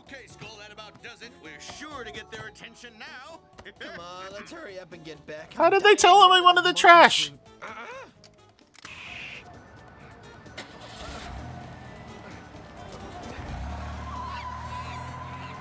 Okay, 0.09 0.27
Skull, 0.27 0.57
that 0.59 0.73
about 0.73 1.03
does 1.03 1.21
it. 1.21 1.33
We're 1.45 1.61
sure 1.61 2.03
to 2.03 2.11
get 2.11 2.31
their 2.31 2.47
attention 2.47 2.95
now. 2.99 3.41
Come 3.79 4.01
on, 4.01 4.25
let's 4.33 4.53
hurry 4.53 4.79
up 4.79 4.93
and 4.93 5.05
get 5.05 5.25
back. 5.27 5.55
How 5.55 5.71
did 5.71 5.83
they 5.83 5.95
tell 5.95 6.25
him 6.25 6.33
I 6.33 6.41
wanted 6.41 6.65
the 6.65 6.73
trash? 6.73 7.33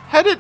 How 0.07 0.23
did. 0.23 0.39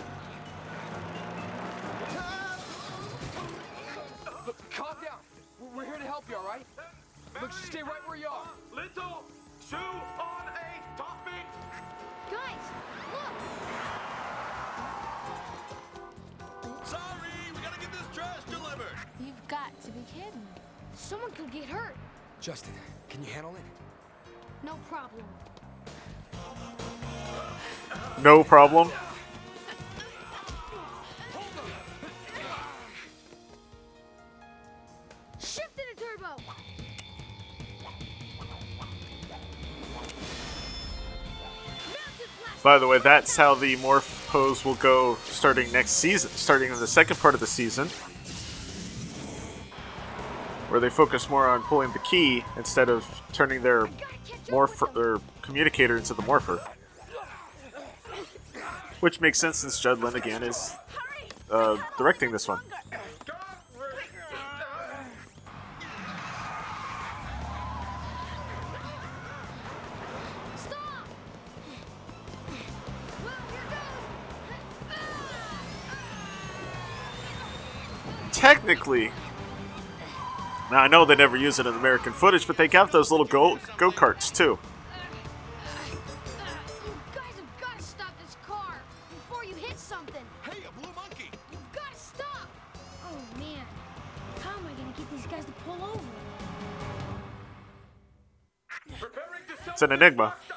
Get 21.49 21.65
hurt. 21.65 21.95
Justin, 22.39 22.73
can 23.09 23.23
you 23.23 23.31
handle 23.31 23.55
it? 23.55 23.61
No 24.63 24.75
problem. 24.87 25.25
No 28.21 28.43
problem. 28.43 28.91
Shift 35.39 35.69
into 35.77 36.03
turbo. 36.03 36.41
By 42.61 42.77
the 42.77 42.87
way, 42.87 42.97
that's 42.99 43.37
how 43.37 43.55
the 43.55 43.77
morph 43.77 44.27
pose 44.27 44.65
will 44.65 44.75
go 44.75 45.15
starting 45.23 45.71
next 45.71 45.91
season, 45.91 46.29
starting 46.31 46.71
in 46.71 46.79
the 46.79 46.87
second 46.87 47.17
part 47.17 47.33
of 47.33 47.39
the 47.39 47.47
season, 47.47 47.89
they 50.79 50.89
focus 50.89 51.29
more 51.29 51.47
on 51.47 51.63
pulling 51.63 51.91
the 51.93 51.99
key 51.99 52.43
instead 52.57 52.89
of 52.89 53.21
turning 53.33 53.61
their 53.61 53.87
morph 54.47 54.93
their 54.93 55.17
communicator 55.41 55.97
into 55.97 56.13
the 56.13 56.21
morpher. 56.23 56.59
Which 58.99 59.21
makes 59.21 59.39
sense 59.39 59.57
since 59.57 59.79
Judd 59.79 59.99
Lynn 59.99 60.15
again 60.15 60.43
is 60.43 60.75
uh, 61.49 61.77
directing 61.97 62.31
this 62.31 62.47
one. 62.47 62.59
Technically, 78.31 79.11
now 80.71 80.81
I 80.81 80.87
know 80.87 81.05
they 81.05 81.15
never 81.15 81.37
use 81.37 81.59
it 81.59 81.65
in 81.65 81.73
American 81.73 82.13
footage, 82.13 82.45
but 82.45 82.57
they 82.57 82.67
got 82.67 82.91
those 82.91 83.11
little 83.11 83.25
go 83.25 83.57
go 83.77 83.91
karts 83.91 84.33
too. 84.33 84.59
Guys 87.13 87.33
have 99.95 100.17
got 100.17 100.48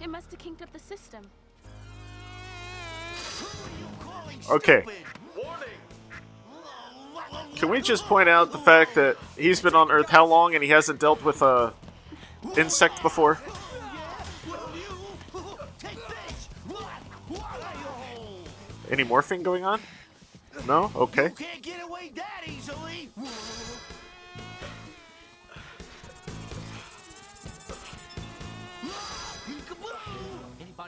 It 0.00 0.08
must 0.08 0.30
have 0.30 0.38
kinked 0.38 0.62
up 0.62 0.72
the 0.72 0.78
system. 0.78 1.24
Okay. 4.50 4.84
Can 7.56 7.68
we 7.68 7.80
just 7.80 8.04
point 8.04 8.28
out 8.28 8.52
the 8.52 8.58
fact 8.58 8.94
that 8.94 9.16
he's 9.36 9.60
been 9.60 9.74
on 9.74 9.90
Earth 9.90 10.08
how 10.08 10.24
long 10.24 10.54
and 10.54 10.62
he 10.62 10.70
hasn't 10.70 11.00
dealt 11.00 11.24
with 11.24 11.42
a 11.42 11.72
insect 12.56 13.02
before? 13.02 13.38
Any 18.90 19.04
morphing 19.04 19.42
going 19.42 19.64
on? 19.64 19.80
No? 20.66 20.90
Okay. 20.94 21.32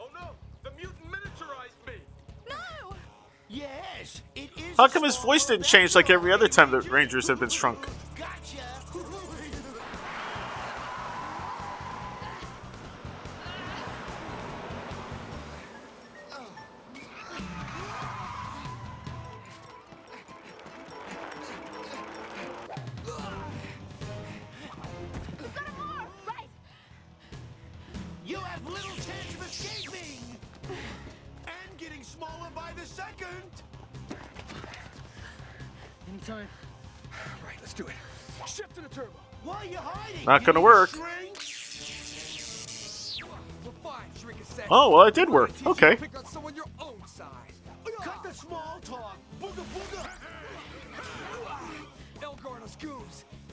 Oh 0.00 0.08
no! 0.14 0.30
The 0.64 0.70
mutant 0.76 1.06
miniaturized 1.06 1.86
me. 1.86 2.00
No. 2.48 2.96
Yes, 3.48 4.22
it 4.34 4.50
is. 4.56 4.76
How 4.76 4.88
come 4.88 5.04
his 5.04 5.16
voice 5.16 5.46
didn't 5.46 5.66
change 5.66 5.94
like 5.94 6.10
every 6.10 6.32
other 6.32 6.48
time 6.48 6.72
the 6.72 6.80
Rangers 6.80 7.28
have 7.28 7.38
been 7.38 7.48
shrunk? 7.48 7.86
Not 40.26 40.44
gonna 40.44 40.60
work. 40.60 40.90
Oh, 44.70 44.90
well, 44.90 45.06
it 45.06 45.14
did 45.14 45.30
work. 45.30 45.50
Okay. 45.66 45.96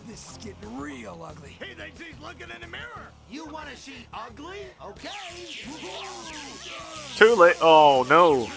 This 0.08 0.32
is 0.32 0.38
getting 0.38 0.78
real 0.78 1.26
ugly. 1.28 1.58
He 1.60 1.74
thinks 1.74 2.00
he's 2.00 2.20
looking 2.22 2.48
in 2.54 2.62
the 2.62 2.68
mirror. 2.68 3.12
You 3.30 3.46
want 3.48 3.70
to 3.70 3.76
see 3.76 4.06
ugly? 4.14 4.60
Okay. 4.84 5.10
Too 7.16 7.34
late. 7.36 7.56
Oh, 7.60 8.06
no. 8.08 8.48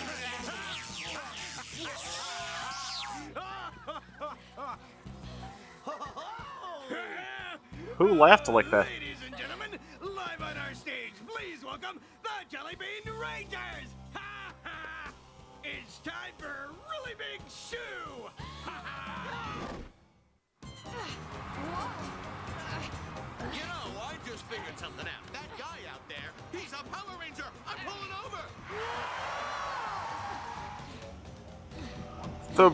Who 7.98 8.14
laughed 8.14 8.48
like 8.48 8.70
that? 8.70 8.87
Ladies 8.87 9.16
and 9.26 9.37
gentlemen, 9.37 9.70
live 10.00 10.40
on 10.40 10.56
our 10.56 10.72
stage, 10.72 11.14
please 11.26 11.64
welcome 11.64 11.98
the 12.22 12.56
Jellybean 12.56 13.20
Rangers! 13.20 13.90
Ha 14.14 14.54
ha! 14.62 15.12
It's 15.64 15.98
time 15.98 16.32
for 16.38 16.46
a 16.46 16.68
really 16.68 17.16
big 17.18 17.40
shoe! 17.50 18.30
Ha 18.62 18.84
ha! 18.84 19.68
You 23.52 23.64
know, 23.66 24.00
I 24.00 24.14
just 24.24 24.44
figured 24.44 24.78
something 24.78 25.06
out. 25.06 25.32
That 25.32 25.48
guy 25.58 25.80
out 25.92 26.08
there, 26.08 26.30
he's 26.52 26.72
a 26.72 26.84
Power 26.94 27.18
Ranger! 27.20 27.50
I'm 27.66 27.78
pulling 27.84 28.12
over! 28.24 28.42
The 32.54 32.70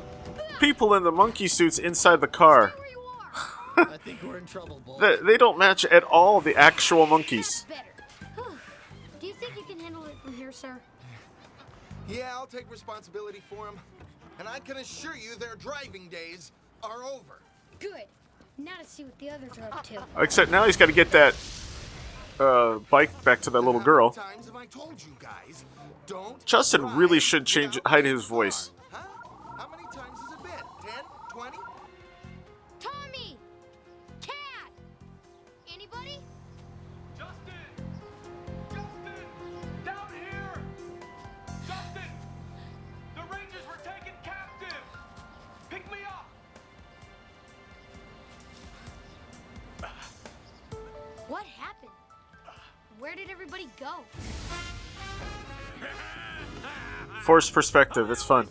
people 0.61 0.93
in 0.93 1.03
the 1.03 1.13
monkey 1.13 1.49
suits 1.49 1.79
inside 1.79 2.21
the 2.21 2.27
car. 2.27 2.75
I 3.77 3.97
think 3.99 4.23
we're 4.23 4.39
in 4.39 4.47
trouble, 4.47 4.81
boy. 4.81 4.99
They, 5.01 5.17
they 5.17 5.37
don't 5.37 5.59
match 5.59 5.85
at 5.85 6.03
all 6.05 6.41
the 6.41 6.57
actual 6.57 7.07
monkeys. 7.07 7.67
Do 9.21 9.27
you 9.27 9.35
think 9.35 9.57
you 9.57 9.63
can 9.65 9.79
handle 9.79 10.05
it 10.05 10.17
from 10.23 10.35
here, 10.35 10.53
sir? 10.53 10.79
Yeah, 12.09 12.31
I'll 12.33 12.47
take 12.47 12.71
responsibility 12.71 13.43
for 13.49 13.67
them. 13.67 13.79
And 14.39 14.49
I 14.49 14.59
can 14.59 14.77
assure 14.77 15.17
you 15.17 15.37
their 15.37 15.55
driving 15.57 16.09
days 16.09 16.53
are 16.83 17.05
over. 17.05 17.41
Good. 17.79 18.05
Now 18.59 18.79
to 18.81 18.87
see 18.87 19.05
what 19.05 19.19
the 19.19 19.31
others 19.31 19.51
are 19.59 19.73
up 19.73 19.85
to. 19.85 20.05
Except 20.19 20.51
now 20.51 20.65
he's 20.65 20.77
got 20.77 20.87
to 20.87 20.93
get 20.93 21.11
that 21.13 21.35
uh, 22.39 22.79
bike 22.91 23.25
back 23.25 23.41
to 23.43 23.51
that 23.51 23.61
little 23.61 23.81
girl. 23.81 24.11
Times 24.11 24.47
have 24.47 24.57
I 24.57 24.67
told 24.67 25.03
you 25.03 25.17
guys, 25.19 25.65
don't 26.07 26.45
Justin 26.45 26.97
really 26.97 27.21
should 27.21 27.47
change 27.47 27.79
hide 27.87 28.05
his 28.05 28.25
voice. 28.27 28.71
Everybody 53.55 53.69
go? 53.79 54.05
Forced 57.23 57.53
perspective, 57.53 58.11
it's 58.11 58.23
fun. 58.23 58.49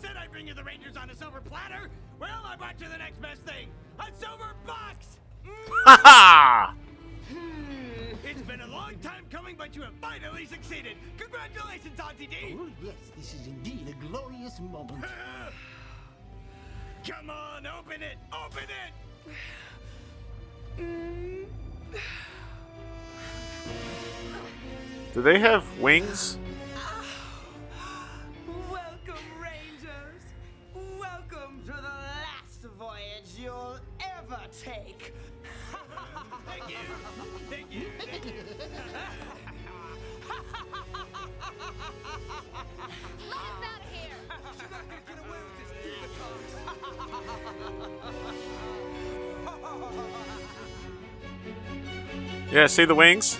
See 52.74 52.84
the 52.84 52.94
wings? 52.94 53.38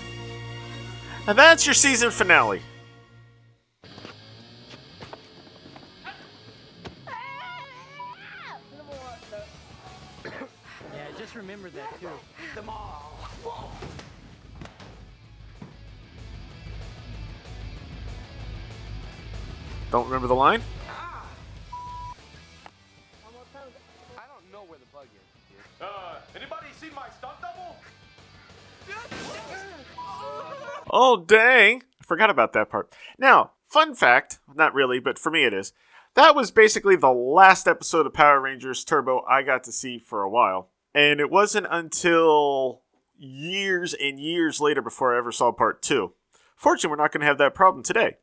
And 1.27 1.37
that's 1.37 1.66
your 1.66 1.75
season 1.75 2.12
finale. 2.12 2.62
Yeah, 10.25 11.09
just 11.18 11.35
remember 11.35 11.68
that 11.70 12.01
too. 12.01 12.09
Them 12.55 12.68
all. 12.68 13.18
Don't 19.90 20.05
remember 20.05 20.29
the 20.29 20.35
line? 20.35 20.62
Oh, 31.14 31.18
dang. 31.18 31.85
I 32.00 32.05
forgot 32.05 32.29
about 32.29 32.55
that 32.55 32.68
part. 32.68 32.92
Now, 33.20 33.53
fun 33.62 33.94
fact, 33.94 34.40
not 34.53 34.74
really, 34.74 34.98
but 34.98 35.16
for 35.16 35.31
me 35.31 35.44
it 35.44 35.55
is. 35.55 35.72
That 36.14 36.35
was 36.35 36.50
basically 36.50 36.96
the 36.96 37.12
last 37.12 37.68
episode 37.68 38.05
of 38.05 38.12
Power 38.12 38.40
Rangers 38.40 38.83
Turbo 38.83 39.22
I 39.29 39.44
got 39.44 39.62
to 39.64 39.72
see 39.72 40.00
for 40.00 40.22
a 40.22 40.29
while. 40.29 40.70
And 40.92 41.20
it 41.20 41.31
wasn't 41.31 41.68
until 41.70 42.83
years 43.16 43.94
and 43.94 44.18
years 44.18 44.61
later 44.61 44.83
before 44.83 45.14
I 45.14 45.18
ever 45.18 45.31
saw 45.31 45.53
part 45.53 45.83
two. 45.83 46.14
Fortunately, 46.57 46.90
we're 46.90 47.03
not 47.05 47.12
going 47.12 47.20
to 47.20 47.29
have 47.29 47.38
that 47.38 47.55
problem 47.55 47.85
today. 47.85 48.16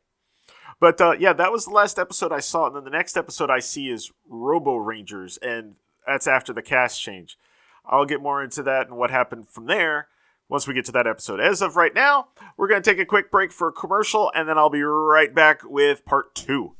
But 0.78 1.00
uh, 1.00 1.12
yeah, 1.18 1.32
that 1.32 1.50
was 1.50 1.64
the 1.64 1.70
last 1.70 1.98
episode 1.98 2.30
I 2.30 2.40
saw. 2.40 2.66
And 2.66 2.76
then 2.76 2.84
the 2.84 2.90
next 2.90 3.16
episode 3.16 3.48
I 3.48 3.60
see 3.60 3.88
is 3.88 4.12
Robo 4.28 4.76
Rangers, 4.76 5.38
and 5.38 5.76
that's 6.06 6.26
after 6.26 6.52
the 6.52 6.60
cast 6.60 7.00
change. 7.00 7.38
I'll 7.86 8.04
get 8.04 8.20
more 8.20 8.44
into 8.44 8.62
that 8.64 8.88
and 8.88 8.98
what 8.98 9.10
happened 9.10 9.48
from 9.48 9.64
there 9.64 10.08
once 10.52 10.68
we 10.68 10.74
get 10.74 10.84
to 10.84 10.92
that 10.92 11.06
episode. 11.06 11.40
As 11.40 11.62
of 11.62 11.76
right 11.76 11.94
now, 11.94 12.28
we're 12.58 12.68
going 12.68 12.82
to 12.82 12.88
take 12.88 13.00
a 13.00 13.06
quick 13.06 13.30
break 13.30 13.50
for 13.50 13.68
a 13.68 13.72
commercial, 13.72 14.30
and 14.34 14.46
then 14.46 14.58
I'll 14.58 14.68
be 14.68 14.82
right 14.82 15.34
back 15.34 15.62
with 15.64 16.04
part 16.04 16.34
two. 16.34 16.74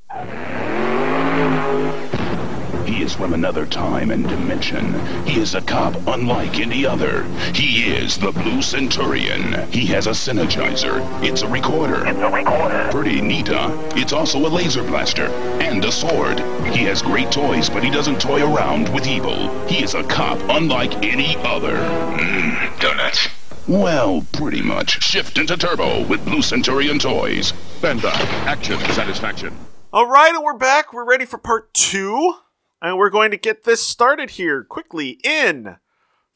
He 2.84 3.02
is 3.02 3.14
from 3.14 3.32
another 3.32 3.64
time 3.64 4.10
and 4.10 4.28
dimension. 4.28 4.92
He 5.26 5.40
is 5.40 5.54
a 5.54 5.62
cop 5.62 5.94
unlike 6.06 6.60
any 6.60 6.84
other. 6.84 7.24
He 7.54 7.84
is 7.84 8.18
the 8.18 8.30
Blue 8.30 8.60
Centurion. 8.60 9.66
He 9.70 9.86
has 9.86 10.06
a 10.06 10.10
synergizer. 10.10 11.00
It's 11.24 11.40
a 11.40 11.48
recorder. 11.48 12.06
It's 12.06 12.18
a 12.18 12.30
recorder. 12.30 12.88
Pretty 12.90 13.22
neat, 13.22 13.48
huh? 13.48 13.70
It's 13.96 14.12
also 14.12 14.38
a 14.38 14.50
laser 14.50 14.84
blaster 14.84 15.28
and 15.62 15.82
a 15.82 15.90
sword. 15.90 16.40
He 16.74 16.84
has 16.84 17.00
great 17.00 17.32
toys, 17.32 17.70
but 17.70 17.82
he 17.82 17.90
doesn't 17.90 18.20
toy 18.20 18.42
around 18.42 18.92
with 18.92 19.06
evil. 19.06 19.48
He 19.66 19.82
is 19.82 19.94
a 19.94 20.04
cop 20.04 20.38
unlike 20.50 20.92
any 21.02 21.36
other. 21.38 21.76
Mmm, 21.76 22.78
donuts. 22.78 23.28
Well, 23.68 24.26
pretty 24.32 24.60
much. 24.60 25.02
Shift 25.02 25.38
into 25.38 25.56
Turbo 25.56 26.04
with 26.06 26.24
Blue 26.24 26.42
Centurion 26.42 26.98
toys. 26.98 27.52
Bender, 27.80 28.08
uh, 28.08 28.44
action, 28.46 28.78
satisfaction. 28.90 29.56
All 29.92 30.08
right, 30.08 30.34
and 30.34 30.42
we're 30.42 30.58
back. 30.58 30.92
We're 30.92 31.08
ready 31.08 31.24
for 31.24 31.38
part 31.38 31.72
two. 31.72 32.34
And 32.80 32.98
we're 32.98 33.10
going 33.10 33.30
to 33.30 33.36
get 33.36 33.62
this 33.62 33.80
started 33.80 34.30
here 34.30 34.64
quickly 34.64 35.20
in 35.22 35.76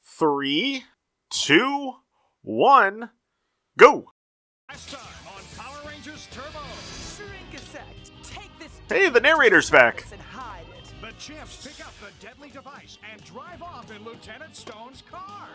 three, 0.04 0.84
two, 1.28 1.94
one, 2.42 3.10
go. 3.76 4.12
On 4.70 4.76
Power 5.56 5.78
Rangers 5.88 6.28
Turbo. 6.30 6.60
Shrink 7.16 7.54
a 7.54 7.58
sec. 7.58 7.82
Take 8.22 8.56
this 8.60 8.70
Hey, 8.88 9.08
the 9.08 9.20
narrator's 9.20 9.68
back. 9.68 10.06
And 11.06 11.14
hide 11.14 11.22
it. 11.22 11.26
The 11.26 11.32
chimps 11.32 11.66
pick 11.66 11.86
up 11.86 11.92
the 12.00 12.26
deadly 12.26 12.50
device 12.50 12.98
and 13.10 13.22
drive 13.24 13.62
off 13.62 13.90
in 13.90 14.04
Lieutenant 14.04 14.54
Stone's 14.54 15.02
car. 15.10 15.48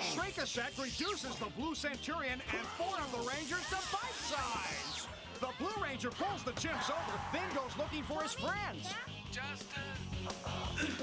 Shrink-a-Sec 0.00 0.72
reduces 0.78 1.36
the 1.36 1.50
Blue 1.56 1.74
Centurion 1.74 2.40
and 2.56 2.66
four 2.78 2.98
of 2.98 3.10
the 3.12 3.30
Rangers 3.30 3.64
to 3.68 3.76
bite 3.92 4.14
size. 4.20 5.06
The 5.40 5.48
Blue 5.58 5.82
Ranger 5.82 6.10
pulls 6.10 6.42
the 6.42 6.52
chimps 6.52 6.90
over, 6.90 7.18
then 7.32 7.42
goes 7.54 7.76
looking 7.76 8.02
for 8.04 8.22
his 8.22 8.32
friends. 8.34 8.94
Justin! 9.30 9.82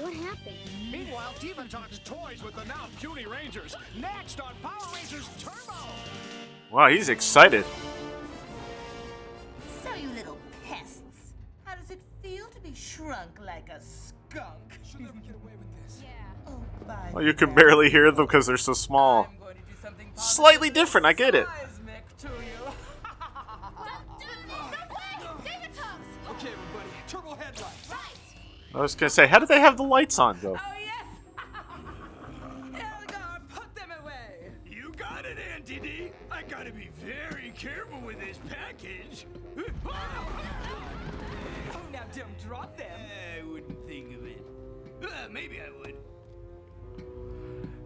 What 0.00 0.14
happened? 0.14 0.56
Meanwhile, 0.90 1.34
Divatox 1.38 2.02
toys 2.04 2.42
with 2.42 2.54
the 2.56 2.64
now 2.64 2.88
puny 2.98 3.26
Rangers. 3.26 3.76
Next 4.00 4.40
on 4.40 4.52
Power 4.62 4.94
Rangers 4.94 5.28
Turbo. 5.38 5.76
Wow, 6.70 6.88
he's 6.88 7.08
excited. 7.08 7.64
So, 9.82 9.94
you 9.94 10.08
little 10.10 10.38
pests, 10.66 10.70
how 10.70 10.80
does 10.84 10.96
it 10.96 11.01
feel 12.72 13.06
shrunk 13.06 13.38
like 13.44 13.68
a 13.68 13.80
skunk? 13.80 14.80
She'll 14.82 15.00
never 15.02 15.18
get 15.18 15.34
away 15.34 15.52
with 15.58 15.84
this. 15.84 16.02
Yeah. 16.02 16.08
Oh, 16.46 16.64
by 16.86 17.10
Well, 17.12 17.24
you 17.24 17.34
can 17.34 17.54
barely 17.54 17.90
hear 17.90 18.10
them 18.10 18.26
because 18.26 18.46
they're 18.46 18.56
so 18.56 18.72
small. 18.72 19.28
Slightly 20.14 20.70
different, 20.70 21.06
I 21.06 21.12
get 21.12 21.34
it. 21.34 21.46
To 22.18 22.28
you. 22.28 22.32
Okay, 26.30 26.48
everybody, 26.48 26.90
turbo 27.08 27.34
headlights. 27.34 27.90
I 28.74 28.80
was 28.80 28.94
going 28.94 29.08
to 29.08 29.14
say, 29.14 29.26
how 29.26 29.38
do 29.38 29.46
they 29.46 29.60
have 29.60 29.76
the 29.76 29.82
lights 29.82 30.18
on, 30.18 30.38
though? 30.40 30.58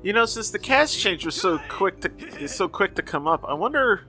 You 0.03 0.13
know, 0.13 0.27
since 0.27 0.51
the 0.51 0.59
cast 0.59 0.99
change 0.99 1.25
was 1.25 1.35
so 1.35 1.59
quick 1.69 2.01
to 2.03 2.11
is 2.39 2.55
so 2.55 2.69
quick 2.69 2.95
to 2.95 3.03
come 3.03 3.27
up, 3.27 3.45
I 3.45 3.55
wonder 3.55 4.05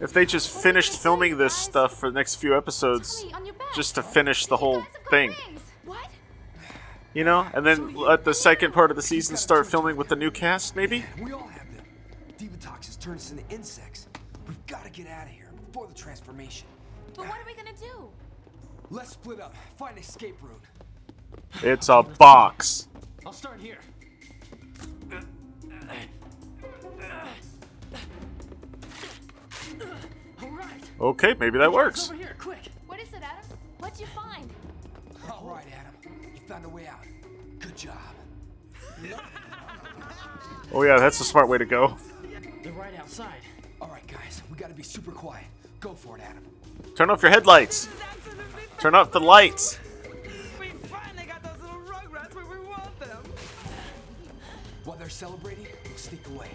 if 0.00 0.12
they 0.12 0.26
just 0.26 0.50
finished 0.50 1.00
filming 1.00 1.38
this 1.38 1.54
stuff 1.54 1.98
for 1.98 2.10
the 2.10 2.14
next 2.14 2.36
few 2.36 2.56
episodes 2.56 3.24
just 3.74 3.94
to 3.94 4.02
finish 4.02 4.46
the 4.46 4.56
whole 4.56 4.82
thing. 5.10 5.34
You 7.14 7.22
know, 7.22 7.46
and 7.54 7.64
then 7.64 7.94
let 7.94 8.24
the 8.24 8.34
second 8.34 8.72
part 8.72 8.90
of 8.90 8.96
the 8.96 9.02
season 9.02 9.36
start 9.36 9.68
filming 9.68 9.96
with 9.96 10.08
the 10.08 10.16
new 10.16 10.32
cast, 10.32 10.74
maybe. 10.74 11.04
We 11.22 11.32
all 11.32 11.46
have 11.46 11.74
them. 11.74 11.84
Divatoxins 12.36 13.00
turn 13.00 13.14
us 13.14 13.30
into 13.30 13.44
insects. 13.54 14.08
We've 14.48 14.66
got 14.66 14.84
to 14.84 14.90
get 14.90 15.06
out 15.06 15.26
of 15.26 15.32
here 15.32 15.48
before 15.66 15.86
the 15.86 15.94
transformation. 15.94 16.66
But 17.14 17.28
what 17.28 17.38
are 17.38 17.46
we 17.46 17.54
gonna 17.54 17.76
do? 17.78 18.10
Let's 18.90 19.12
split 19.12 19.40
up. 19.40 19.54
Find 19.78 19.96
an 19.96 20.02
escape 20.02 20.36
route. 20.42 20.64
It's 21.62 21.88
a 21.88 22.02
box. 22.02 22.88
I'll 23.24 23.32
start 23.32 23.60
here. 23.60 23.78
All 30.42 30.50
right. 30.50 30.90
Okay, 31.00 31.34
maybe 31.38 31.58
that 31.58 31.72
works. 31.72 32.10
Over 32.10 32.18
here, 32.18 32.36
quick. 32.38 32.58
What 32.86 33.00
is 33.00 33.08
it, 33.08 33.22
Adam? 33.22 33.58
What'd 33.78 33.98
you 34.00 34.06
find? 34.06 34.50
All 35.30 35.46
right, 35.46 35.66
Adam. 35.72 35.94
You 36.34 36.40
found 36.46 36.64
a 36.64 36.68
way 36.68 36.86
out. 36.86 37.04
Good 37.58 37.76
job. 37.76 37.98
Oh 40.72 40.82
yeah, 40.82 40.98
that's 40.98 41.20
a 41.20 41.24
smart 41.24 41.48
way 41.48 41.58
to 41.58 41.64
go. 41.64 41.96
They're 42.62 42.72
right 42.72 42.98
outside. 42.98 43.40
All 43.80 43.88
right, 43.88 44.06
guys. 44.06 44.42
We 44.50 44.56
got 44.56 44.68
to 44.68 44.74
be 44.74 44.82
super 44.82 45.12
quiet. 45.12 45.46
Go 45.80 45.94
for 45.94 46.16
it, 46.16 46.22
Adam. 46.22 46.44
Turn 46.96 47.10
off 47.10 47.22
your 47.22 47.30
headlights. 47.30 47.88
Turn 48.78 48.94
off 48.94 49.10
the 49.10 49.20
lights. 49.20 49.78
They're 55.04 55.10
celebrating, 55.10 55.66
we'll 55.84 55.96
sneak 55.98 56.26
away. 56.28 56.48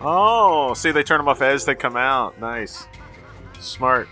Oh, 0.00 0.72
see, 0.74 0.92
they 0.92 1.02
turn 1.02 1.18
them 1.18 1.26
off 1.26 1.42
as 1.42 1.64
they 1.64 1.74
come 1.74 1.96
out. 1.96 2.40
Nice. 2.40 2.86
Smart. 3.58 4.06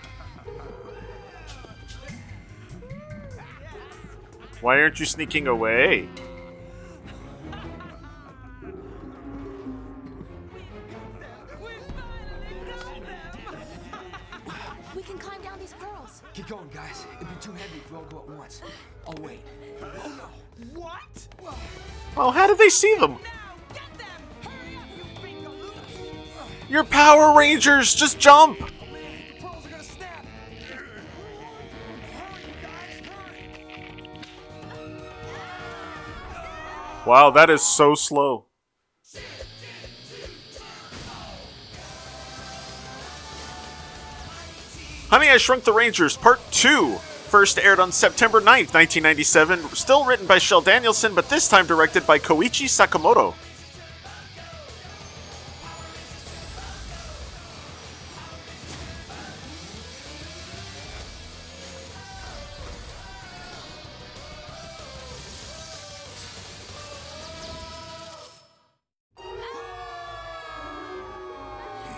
Why 4.61 4.81
aren't 4.81 4.99
you 4.99 5.07
sneaking 5.07 5.47
away? 5.47 6.09
We 14.97 15.03
can 15.03 15.17
climb 15.17 15.43
down 15.43 15.61
these 15.61 15.75
pearls. 15.75 16.23
Get 16.35 16.49
going, 16.49 16.69
guys. 16.75 17.07
It'd 17.17 17.29
be 17.29 17.35
too 17.41 17.53
heavy 17.53 17.79
if 17.79 17.91
we 17.93 17.99
all 17.99 18.05
go 18.05 18.19
at 18.19 18.29
once. 18.31 18.63
I'll 19.07 19.23
wait. 19.23 19.43
Oh, 22.17 22.31
how 22.31 22.47
did 22.47 22.59
they 22.59 22.69
see 22.69 22.95
them? 22.97 23.19
You're 26.69 26.85
Power 26.85 27.37
Rangers. 27.37 27.95
Just 27.95 28.19
jump. 28.19 28.61
Wow, 37.07 37.31
that 37.31 37.51
is 37.51 37.63
so 37.63 37.95
slow. 37.95 38.45
Honey, 45.09 45.29
I 45.29 45.39
Shrunk 45.39 45.65
the 45.65 45.73
Rangers, 45.73 46.17
Part 46.17 46.39
2. 46.53 46.99
First 47.31 47.61
aired 47.61 47.79
on 47.79 47.93
September 47.93 48.41
9th, 48.41 48.75
1997. 48.75 49.63
Still 49.77 50.05
written 50.05 50.27
by 50.27 50.39
Shell 50.39 50.63
Danielson, 50.63 51.15
but 51.15 51.29
this 51.29 51.49
time 51.49 51.65
directed 51.65 52.05
by 52.05 52.19
Koichi 52.19 52.67
Sakamoto. 52.67 53.35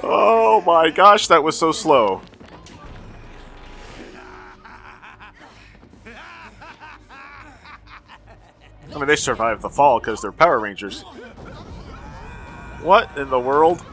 Oh 0.03 0.61
my 0.67 0.91
gosh, 0.91 1.27
that 1.29 1.43
was 1.43 1.59
so 1.59 1.73
slow. 1.73 2.21
Mean, 9.03 9.09
they 9.09 9.17
survived 9.17 9.63
the 9.63 9.69
fall 9.69 9.99
because 9.99 10.23
they're 10.23 10.31
Power 10.31 10.61
Rangers. 10.61 11.03
What 12.83 13.17
in 13.19 13.31
the 13.31 13.39
world? 13.39 13.85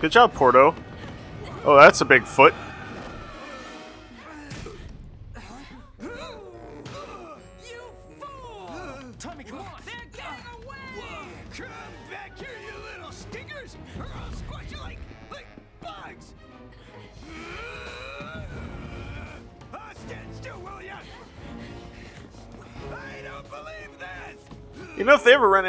Good 0.00 0.12
job, 0.12 0.34
Porto. 0.34 0.74
Oh, 1.64 1.76
that's 1.76 2.00
a 2.02 2.04
big 2.04 2.24
foot. 2.24 2.54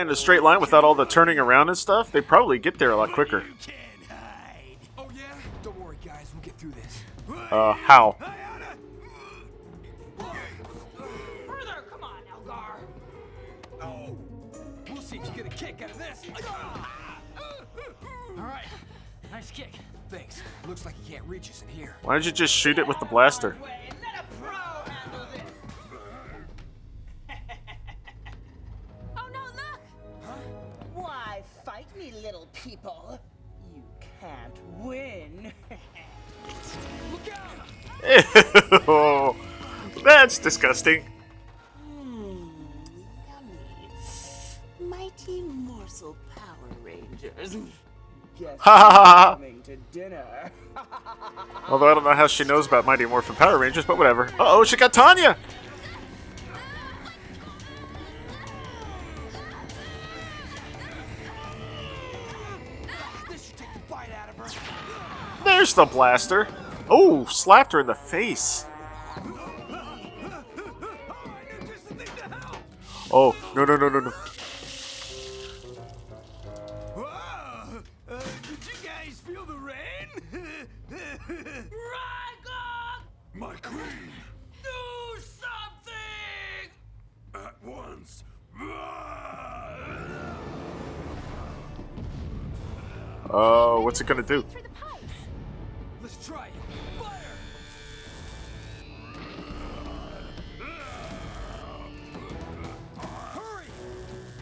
In 0.01 0.09
a 0.09 0.15
straight 0.15 0.43
line 0.43 0.59
without 0.59 0.83
all 0.83 0.95
the 0.95 1.05
turning 1.05 1.39
around 1.39 1.69
and 1.69 1.77
stuff, 1.77 2.11
they'd 2.11 2.27
probably 2.27 2.59
get 2.59 2.77
there 2.77 2.91
a 2.91 2.95
lot 2.97 3.11
quicker. 3.13 3.43
Oh 4.97 5.07
yeah? 5.15 5.21
Don't 5.63 5.79
worry, 5.79 5.97
guys. 6.03 6.31
We'll 6.33 6.41
get 6.43 6.57
through 6.57 6.71
this. 6.71 7.03
Uh, 7.51 7.73
how? 7.73 8.17
Further, 11.47 11.83
come 11.89 12.03
on, 12.03 12.21
Elgar. 12.31 12.79
Oh. 13.81 14.17
We'll 14.89 15.01
see 15.01 15.17
if 15.17 15.25
you 15.25 15.43
get 15.43 15.45
a 15.45 15.55
kick 15.55 15.81
out 15.81 15.91
of 15.91 15.97
this. 15.97 16.23
All 18.37 18.43
right. 18.43 18.65
Nice 19.31 19.51
kick. 19.51 19.71
Thanks. 20.09 20.41
Looks 20.67 20.85
like 20.85 20.95
you 21.03 21.13
can't 21.13 21.25
reach 21.25 21.49
us 21.49 21.61
in 21.61 21.69
here. 21.69 21.95
Why 22.03 22.13
don't 22.13 22.25
you 22.25 22.31
just 22.31 22.53
shoot 22.53 22.77
it 22.79 22.85
with 22.85 22.99
the 22.99 23.05
blaster? 23.05 23.55
People? 32.63 33.19
You 33.76 33.84
can't 34.19 34.58
win. 34.80 35.52
Look 37.12 37.28
Ew, 38.88 39.36
that's 40.04 40.38
disgusting. 40.39 41.06
Yummy, 42.00 42.30
Mighty 44.80 45.41
morsel 45.41 46.15
Power 46.36 46.69
Rangers. 46.84 47.58
Guess 48.39 48.60
Ha 48.60 48.78
ha 48.78 48.91
ha 48.91 49.06
ha. 49.06 49.36
coming 49.36 49.62
to 49.63 49.76
dinner. 49.91 50.52
Although 51.69 51.91
I 51.91 51.93
don't 51.93 52.04
know 52.04 52.13
how 52.13 52.28
she 52.28 52.43
knows 52.43 52.65
about 52.65 52.86
Mighty 52.86 53.06
Morphin 53.06 53.36
Power 53.36 53.58
Rangers, 53.60 53.86
but 53.86 53.97
whatever. 53.97 54.26
Uh 54.39 54.56
oh, 54.58 54.63
she 54.63 54.78
got 54.78 54.93
Tanya! 54.93 55.38
There's 65.62 65.76
the 65.76 65.86
blaster. 65.86 66.47
Oh, 66.89 67.24
slapped 67.26 67.74
her 67.74 67.82
in 67.82 67.86
the 67.86 67.93
face. 67.93 68.65
Oh, 73.12 73.36
no, 73.56 73.65
no, 73.65 73.76
no, 73.76 73.88
no, 73.88 74.00
no. 74.00 74.12
Uh, 76.97 78.19
did 78.41 78.65
you 78.65 78.74
guys 78.84 79.21
feel 79.24 79.45
the 79.45 79.54
rain? 79.54 80.10
My 83.36 83.54
queen, 83.58 84.10
Do 84.63 85.21
something! 85.21 86.71
at 87.36 87.63
once. 87.63 88.24
Oh, 93.30 93.82
what's 93.82 94.02
it 94.02 94.08
gonna 94.08 94.24
do? 94.24 94.43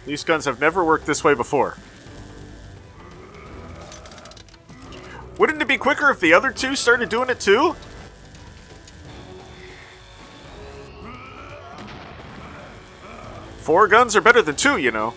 These 0.10 0.24
guns 0.24 0.46
have 0.46 0.60
never 0.60 0.84
worked 0.84 1.06
this 1.06 1.24
way 1.24 1.36
before. 1.36 1.78
Wouldn't 5.38 5.62
it 5.62 5.68
be 5.68 5.78
quicker 5.78 6.10
if 6.10 6.20
the 6.20 6.34
other 6.34 6.52
two 6.52 6.76
started 6.76 7.10
doing 7.10 7.30
it 7.30 7.40
too? 7.40 7.76
Four 13.60 13.88
guns 13.88 14.16
are 14.16 14.22
better 14.22 14.42
than 14.42 14.56
two, 14.56 14.78
you 14.78 14.90
know. 14.90 15.14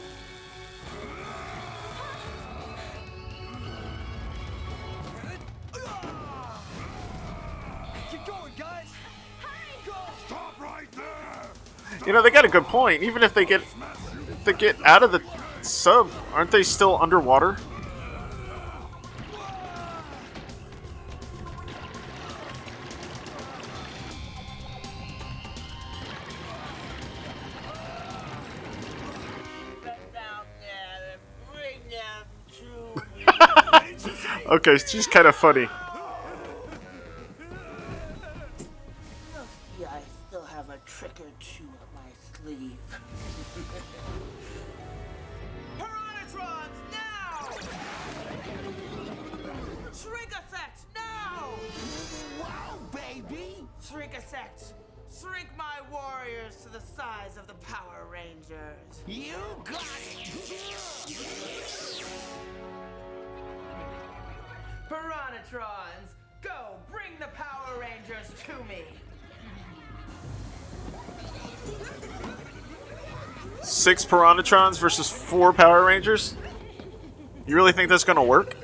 Keep 8.11 8.26
going, 8.26 8.52
guys. 8.59 8.92
Go! 9.87 9.94
You 12.07 12.12
know, 12.12 12.20
they 12.20 12.31
got 12.31 12.44
a 12.44 12.48
good 12.48 12.64
point. 12.64 13.02
Even 13.02 13.22
if 13.22 13.33
they 13.33 13.46
get 13.46 13.62
they 14.44 14.52
get 14.52 14.76
out 14.85 15.02
of 15.02 15.12
the 15.12 15.22
sub, 15.62 16.11
aren't 16.33 16.50
they 16.50 16.62
still 16.62 16.98
underwater? 17.00 17.57
okay, 34.46 34.76
she's 34.78 35.07
kind 35.07 35.26
of 35.26 35.35
funny. 35.37 35.68
Go 65.53 66.77
bring 66.91 67.19
the 67.21 67.27
Power 67.27 67.79
Rangers 67.79 68.33
to 68.47 68.65
me! 68.65 68.85
Six 73.62 74.07
Piranatrons 74.07 74.81
versus 74.81 75.11
four 75.11 75.53
Power 75.53 75.85
Rangers? 75.85 76.37
You 77.47 77.55
really 77.55 77.73
think 77.73 77.91
that's 77.91 78.05
gonna 78.05 78.25
work? 78.25 78.57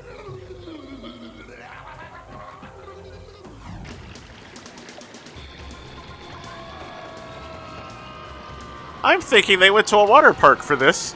I'm 9.03 9.21
thinking 9.21 9.59
they 9.59 9.69
went 9.69 9.85
to 9.87 9.97
a 9.97 10.05
water 10.05 10.33
park 10.33 10.63
for 10.63 10.75
this. 10.75 11.13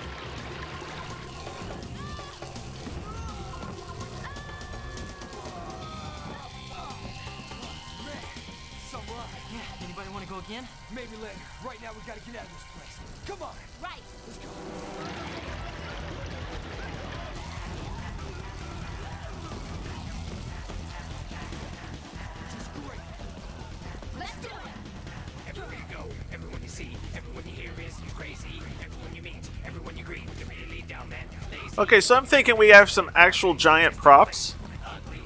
So 32.03 32.15
I'm 32.15 32.25
thinking 32.25 32.57
we 32.57 32.69
have 32.69 32.89
some 32.89 33.09
actual 33.15 33.53
giant 33.53 33.95
props, 33.95 34.55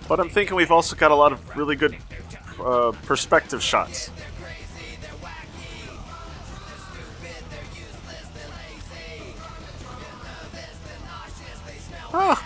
but 0.07 0.19
I'm 0.19 0.29
thinking 0.29 0.55
we've 0.55 0.71
also 0.71 0.95
got 0.95 1.09
a 1.09 1.15
lot 1.15 1.31
of 1.31 1.57
really 1.57 1.75
good 1.75 1.97
uh, 2.63 2.91
perspective 3.03 3.63
shots. 3.63 4.11
Oh, 12.13 12.41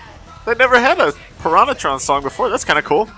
they 0.45 0.55
never 0.55 0.79
had 0.79 0.99
a 0.99 1.11
Piranatron 1.39 1.99
song 1.99 2.23
before. 2.23 2.49
That's 2.49 2.65
kind 2.65 2.79
of 2.79 2.85
cool. 2.85 3.09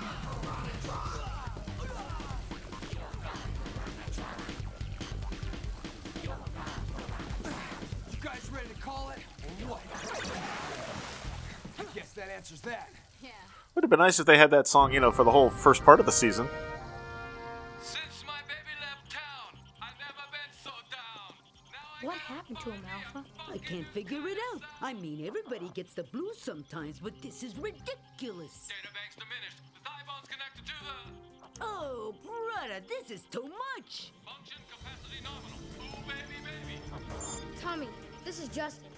That 12.24 12.34
answers 12.34 12.60
that. 12.62 12.88
Yeah. 13.22 13.30
Would 13.74 13.84
have 13.84 13.90
been 13.90 13.98
nice 13.98 14.20
if 14.20 14.26
they 14.26 14.38
had 14.38 14.50
that 14.50 14.66
song, 14.66 14.92
you 14.92 15.00
know, 15.00 15.10
for 15.10 15.24
the 15.24 15.30
whole 15.30 15.50
first 15.50 15.84
part 15.84 16.00
of 16.00 16.06
the 16.06 16.12
season. 16.12 16.48
What 22.02 22.16
happened 22.18 22.58
to 22.60 22.70
him, 22.70 22.82
Alpha? 22.92 23.24
I 23.50 23.56
can't 23.56 23.86
figure 23.86 24.20
it 24.28 24.36
out. 24.52 24.60
I 24.82 24.92
mean, 24.92 25.26
everybody 25.26 25.70
gets 25.74 25.94
the 25.94 26.02
blues 26.02 26.36
sometimes, 26.38 27.00
but 27.02 27.14
this 27.22 27.42
is 27.42 27.56
ridiculous. 27.56 28.68
data 28.68 28.92
banks 28.92 29.16
diminished 29.16 29.56
the 29.72 29.90
phone's 30.06 30.28
connected 30.28 30.66
to 30.66 30.72
the 30.84 31.64
Oh, 31.64 32.14
brother, 32.22 32.80
this 32.86 33.10
is 33.10 33.22
too 33.30 33.50
much. 33.78 34.12
Tommy, 37.58 37.88
this 38.24 38.38
is 38.38 38.48
Justin. 38.48 38.90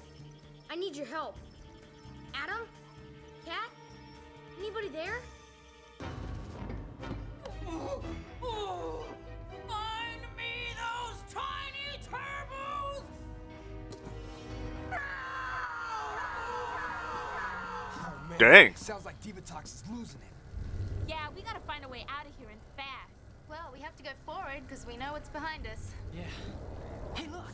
I 0.68 0.74
need 0.74 0.96
your 0.96 1.06
help. 1.06 1.36
Adam? 2.34 2.66
Cat? 4.56 4.64
Anybody 4.64 4.88
there? 4.88 5.20
Find 9.68 10.20
me 10.36 10.52
those 10.76 11.18
tiny 11.32 11.98
turbos! 12.04 13.02
Oh, 17.98 18.12
man. 18.28 18.38
Dang. 18.38 18.74
Sounds 18.76 19.04
like 19.04 19.20
Divatox 19.22 19.64
is 19.66 19.84
losing 19.90 20.20
it. 20.20 21.08
Yeah, 21.08 21.26
we 21.34 21.42
gotta 21.42 21.60
find 21.60 21.84
a 21.84 21.88
way 21.88 22.04
out 22.08 22.26
of 22.26 22.32
here 22.38 22.48
and 22.50 22.60
fast. 22.76 23.10
Well, 23.48 23.70
we 23.72 23.80
have 23.80 23.94
to 23.96 24.02
go 24.02 24.10
forward 24.24 24.62
because 24.66 24.86
we 24.86 24.96
know 24.96 25.12
what's 25.12 25.28
behind 25.28 25.66
us. 25.66 25.92
Yeah. 26.14 26.22
Hey, 27.14 27.28
look. 27.30 27.52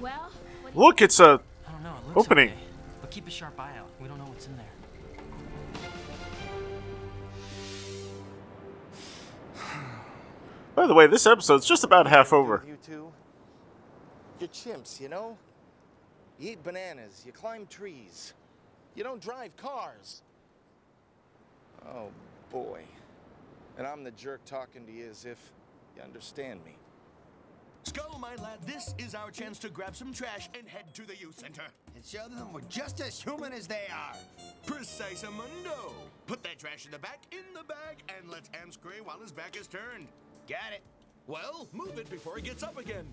Well, 0.00 0.30
what 0.62 0.76
Look, 0.76 1.02
it's 1.02 1.20
a 1.20 1.40
I 1.68 1.72
don't 1.72 1.82
know. 1.84 1.94
It 2.00 2.06
looks 2.16 2.26
opening. 2.26 2.48
okay, 2.50 2.58
but 3.04 3.10
keep 3.10 3.28
a 3.28 3.30
sharp 3.30 3.60
eye 3.60 3.76
out. 3.78 3.90
We 4.00 4.08
don't 4.08 4.16
know 4.16 4.24
what's 4.24 4.46
in 4.46 4.56
there. 4.56 4.64
By 10.74 10.86
the 10.86 10.94
way, 10.94 11.06
this 11.06 11.26
episode's 11.26 11.66
just 11.66 11.84
about 11.84 12.06
half 12.06 12.32
over. 12.32 12.64
You 12.66 12.78
two, 12.82 13.12
you're 14.40 14.48
chimps, 14.48 15.02
you 15.02 15.10
know? 15.10 15.36
You 16.38 16.52
eat 16.52 16.64
bananas, 16.64 17.24
you 17.26 17.32
climb 17.32 17.66
trees, 17.66 18.32
you 18.94 19.04
don't 19.04 19.20
drive 19.20 19.54
cars. 19.58 20.22
Oh, 21.86 22.08
boy. 22.50 22.84
And 23.76 23.86
I'm 23.86 24.02
the 24.02 24.12
jerk 24.12 24.42
talking 24.46 24.86
to 24.86 24.92
you 24.92 25.10
as 25.10 25.26
if 25.26 25.52
you 25.94 26.00
understand 26.00 26.64
me. 26.64 26.78
Skull, 27.84 28.18
my 28.18 28.34
lad, 28.36 28.58
this 28.66 28.94
is 28.98 29.14
our 29.14 29.30
chance 29.30 29.58
to 29.58 29.68
grab 29.68 29.94
some 29.94 30.12
trash 30.12 30.48
and 30.58 30.66
head 30.66 30.94
to 30.94 31.06
the 31.06 31.16
youth 31.16 31.38
center. 31.38 31.64
And 31.94 32.04
show 32.04 32.26
them 32.28 32.52
we're 32.52 32.62
just 32.62 33.00
as 33.00 33.20
human 33.20 33.52
as 33.52 33.66
they 33.66 33.86
are. 33.92 34.16
Precise 34.66 35.22
mundo. 35.24 35.92
Put 36.26 36.42
that 36.44 36.58
trash 36.58 36.86
in 36.86 36.92
the 36.92 36.98
back, 36.98 37.20
in 37.30 37.44
the 37.52 37.62
bag, 37.64 38.02
and 38.16 38.30
let's 38.30 38.48
ham 38.52 38.72
scray 38.72 39.00
while 39.02 39.18
his 39.20 39.32
back 39.32 39.56
is 39.60 39.66
turned. 39.66 40.08
Got 40.48 40.72
it. 40.72 40.82
Well, 41.26 41.68
move 41.72 41.98
it 41.98 42.08
before 42.08 42.36
he 42.36 42.42
gets 42.42 42.62
up 42.62 42.78
again. 42.78 43.06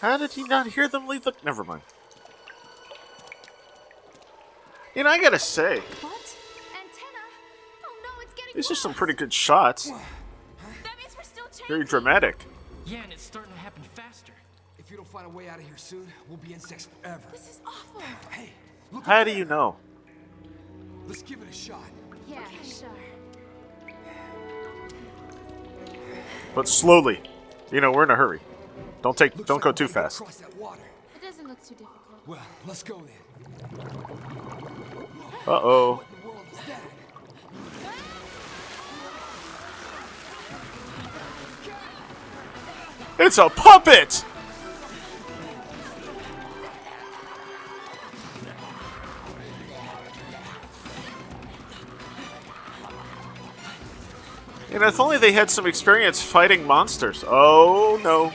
How 0.00 0.16
did 0.16 0.32
he 0.32 0.44
not 0.44 0.68
hear 0.68 0.88
them 0.88 1.06
leave 1.06 1.24
the. 1.24 1.32
Never 1.44 1.64
mind. 1.64 1.82
You 4.94 5.04
know, 5.04 5.10
I 5.10 5.20
gotta 5.20 5.38
say, 5.38 5.80
What? 6.00 6.19
These 8.54 8.70
are 8.70 8.74
some 8.74 8.94
pretty 8.94 9.14
good 9.14 9.32
shots. 9.32 9.86
That 9.86 10.96
means 10.98 11.16
we're 11.16 11.22
still 11.24 11.44
changing. 11.46 11.66
Very 11.68 11.84
dramatic. 11.84 12.44
Yeah, 12.86 13.02
and 13.02 13.12
it's 13.12 13.22
starting 13.22 13.52
to 13.52 13.58
happen 13.58 13.82
faster. 13.94 14.32
If 14.78 14.90
you 14.90 14.96
don't 14.96 15.08
find 15.08 15.26
a 15.26 15.30
way 15.30 15.48
out 15.48 15.58
of 15.58 15.64
here 15.64 15.76
soon, 15.76 16.06
we'll 16.28 16.38
be 16.38 16.52
insects 16.52 16.88
forever. 17.00 17.22
This 17.32 17.48
is 17.48 17.60
awful. 17.66 18.00
Hey, 18.30 18.50
look. 18.92 19.04
How 19.04 19.24
do 19.24 19.30
you 19.30 19.44
know? 19.44 19.76
Let's 21.06 21.22
give 21.22 21.40
it 21.42 21.48
a 21.48 21.52
shot. 21.52 21.84
Yeah, 22.28 22.42
sure. 22.62 22.88
But 26.54 26.68
slowly. 26.68 27.20
You 27.70 27.80
know, 27.80 27.92
we're 27.92 28.04
in 28.04 28.10
a 28.10 28.16
hurry. 28.16 28.40
Don't 29.02 29.16
take. 29.16 29.36
Looks 29.36 29.46
Don't 29.48 29.58
like 29.58 29.64
go 29.64 29.72
too 29.72 29.88
fast. 29.88 30.20
Across 30.20 30.36
that 30.36 30.56
water. 30.56 30.82
It 31.14 31.22
doesn't 31.22 31.46
look 31.46 31.62
too 31.62 31.74
difficult. 31.74 32.26
Well, 32.26 32.40
let's 32.66 32.82
go 32.82 33.00
then. 33.00 33.16
Uh 35.46 35.98
It's 43.22 43.36
a 43.36 43.50
puppet! 43.50 44.24
And 54.72 54.82
if 54.82 54.98
only 54.98 55.18
they 55.18 55.32
had 55.32 55.50
some 55.50 55.66
experience 55.66 56.22
fighting 56.22 56.66
monsters. 56.66 57.22
Oh 57.26 58.00
no. 58.02 58.32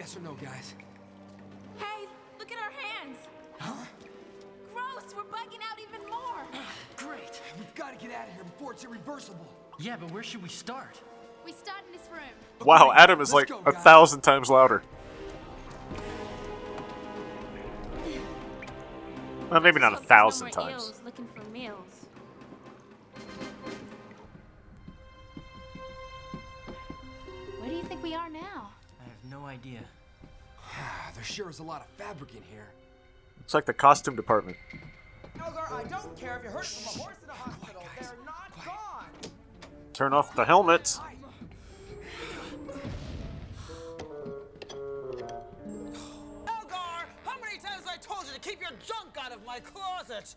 Yes 0.00 0.16
or 0.16 0.20
no, 0.20 0.32
guys? 0.42 0.74
Hey, 1.78 2.08
look 2.38 2.50
at 2.50 2.56
our 2.56 2.70
hands! 2.70 3.18
Huh? 3.58 3.84
Gross, 4.72 5.14
we're 5.14 5.24
bugging 5.24 5.60
out 5.70 5.78
even 5.78 6.00
more! 6.08 6.46
Ah, 6.54 6.72
great. 6.96 7.38
We've 7.58 7.74
got 7.74 7.90
to 8.00 8.06
get 8.06 8.16
out 8.16 8.26
of 8.26 8.32
here 8.32 8.44
before 8.44 8.72
it's 8.72 8.82
irreversible. 8.82 9.46
Yeah, 9.78 9.98
but 10.00 10.10
where 10.10 10.22
should 10.22 10.42
we 10.42 10.48
start? 10.48 10.98
We 11.44 11.52
start 11.52 11.80
in 11.86 11.92
this 11.92 12.08
room. 12.10 12.22
Wow, 12.66 12.92
Adam 12.96 13.20
is 13.20 13.34
like 13.34 13.50
a 13.50 13.72
thousand 13.72 14.22
times 14.22 14.48
louder. 14.48 14.82
Well, 19.50 19.60
maybe 19.60 19.80
not 19.80 19.92
a 19.92 19.96
Hope 19.96 20.06
there's 20.08 20.10
no 20.10 20.16
thousand 20.16 20.50
times. 20.52 21.02
looking 21.04 21.28
for 21.34 21.44
meals. 21.50 22.06
Where 27.58 27.68
do 27.68 27.76
you 27.76 27.82
think 27.82 28.02
we 28.02 28.14
are 28.14 28.30
now? 28.30 28.70
I 29.50 29.54
have 29.54 29.64
no 29.64 29.70
idea. 29.70 29.80
there 31.14 31.24
sure 31.24 31.50
is 31.50 31.58
a 31.58 31.62
lot 31.64 31.80
of 31.80 31.88
fabric 31.88 32.30
in 32.36 32.42
here. 32.52 32.68
It's 33.40 33.52
like 33.52 33.66
the 33.66 33.72
costume 33.72 34.14
department. 34.14 34.56
Elgar, 35.40 35.66
I 35.72 35.82
don't 35.84 36.16
care 36.16 36.36
if 36.36 36.44
you're 36.44 36.52
hurt 36.52 36.66
from 36.66 37.00
a 37.00 37.02
horse 37.02 37.16
in 37.24 37.30
a 37.30 37.32
hospital. 37.32 37.82
They're 38.00 38.14
not 38.24 38.64
gone. 38.64 39.06
Turn 39.92 40.12
off 40.12 40.36
the 40.36 40.44
helmets. 40.44 41.00
Elgar, 46.46 47.08
how 47.24 47.40
many 47.40 47.58
times 47.58 47.84
have 47.84 47.88
I 47.88 47.96
told 48.00 48.26
you 48.26 48.34
to 48.34 48.40
keep 48.40 48.60
your 48.60 48.70
junk 48.86 49.16
out 49.20 49.32
of 49.32 49.44
my 49.44 49.58
closet? 49.58 50.36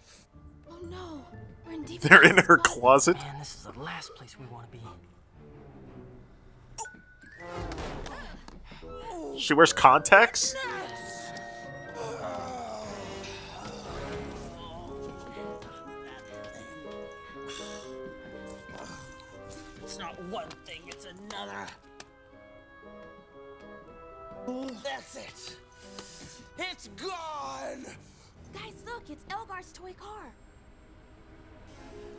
Oh 0.67 0.79
no, 0.89 1.23
we're 1.67 1.73
in 1.73 1.83
deep. 1.83 2.01
They're 2.01 2.23
in 2.23 2.37
her 2.37 2.57
closet. 2.57 3.17
Man, 3.17 3.37
this 3.37 3.53
is 3.53 3.63
the 3.71 3.79
last 3.79 4.15
place 4.15 4.39
we 4.39 4.47
want 4.47 4.71
to 4.71 4.77
be. 4.77 4.83
Oh. 6.75 8.22
She 9.37 9.53
wears 9.53 9.73
contacts? 9.73 10.55
It's 19.81 19.97
not 19.99 20.21
one 20.25 20.47
thing, 20.65 20.81
it's 20.87 21.05
another. 21.05 21.67
That's 24.83 25.15
it. 25.15 25.57
It's 26.57 26.87
gone. 26.89 27.85
Guys, 28.53 28.83
look, 28.85 29.03
it's 29.09 29.23
Elgar's 29.31 29.71
toy 29.73 29.93
car. 29.99 30.31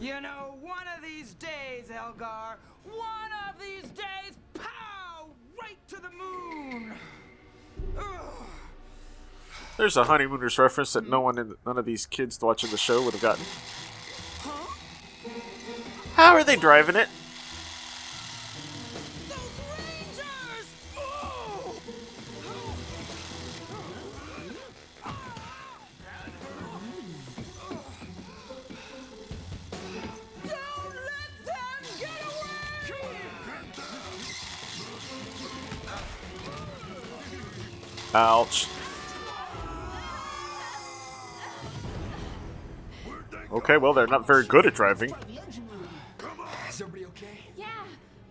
You 0.01 0.21
know, 0.21 0.57
one 0.61 0.87
of 0.97 1.03
these 1.03 1.35
days, 1.35 1.91
Elgar, 1.91 2.59
one 2.85 3.33
of 3.49 3.61
these 3.61 3.89
days, 3.91 4.35
pow! 4.35 4.44
Right 5.65 5.89
to 5.89 5.97
the 5.97 6.11
moon! 6.11 6.93
Ugh. 7.99 8.05
There's 9.79 9.97
a 9.97 10.05
honeymooners 10.05 10.59
reference 10.59 10.93
that 10.93 11.09
no 11.09 11.23
one 11.23 11.39
in 11.39 11.55
none 11.65 11.79
of 11.79 11.87
these 11.87 12.05
kids 12.05 12.39
watching 12.43 12.71
the 12.71 12.77
show 12.77 13.03
would 13.03 13.15
have 13.15 13.23
gotten. 13.23 13.45
How 16.17 16.35
are 16.35 16.45
they 16.45 16.57
driving 16.57 16.97
it? 16.97 17.09
Ouch. 38.15 38.69
Okay, 43.51 43.77
well, 43.77 43.93
they're 43.93 44.07
not 44.07 44.27
very 44.27 44.45
good 44.47 44.67
at 44.67 44.75
driving. 44.75 45.13
Is 46.69 46.81
everybody 46.81 47.07
okay? 47.07 47.39
Yeah, 47.57 47.67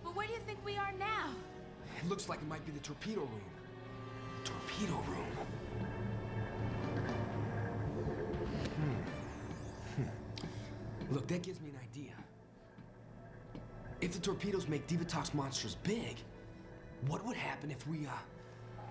but 0.03 0.15
where 0.15 0.27
do 0.27 0.33
you 0.33 0.39
think 0.39 0.59
we 0.65 0.77
are 0.77 0.91
now? 0.97 1.29
It 2.01 2.09
looks 2.09 2.27
like 2.27 2.39
it 2.39 2.47
might 2.47 2.65
be 2.65 2.71
the 2.71 2.79
torpedo 2.79 3.21
room. 3.21 3.41
Torpedo 4.43 4.93
room. 4.93 5.25
Hmm. 8.75 10.01
Hmm. 10.01 11.13
Look, 11.13 11.27
that 11.27 11.41
gives 11.41 11.61
me 11.61 11.69
an 11.69 11.79
idea. 11.81 12.13
If 14.01 14.13
the 14.13 14.19
torpedoes 14.19 14.67
make 14.67 14.87
Divatox 14.87 15.33
monsters 15.33 15.75
big, 15.83 16.17
what 17.07 17.25
would 17.25 17.37
happen 17.37 17.71
if 17.71 17.87
we, 17.87 18.05
uh, 18.05 18.11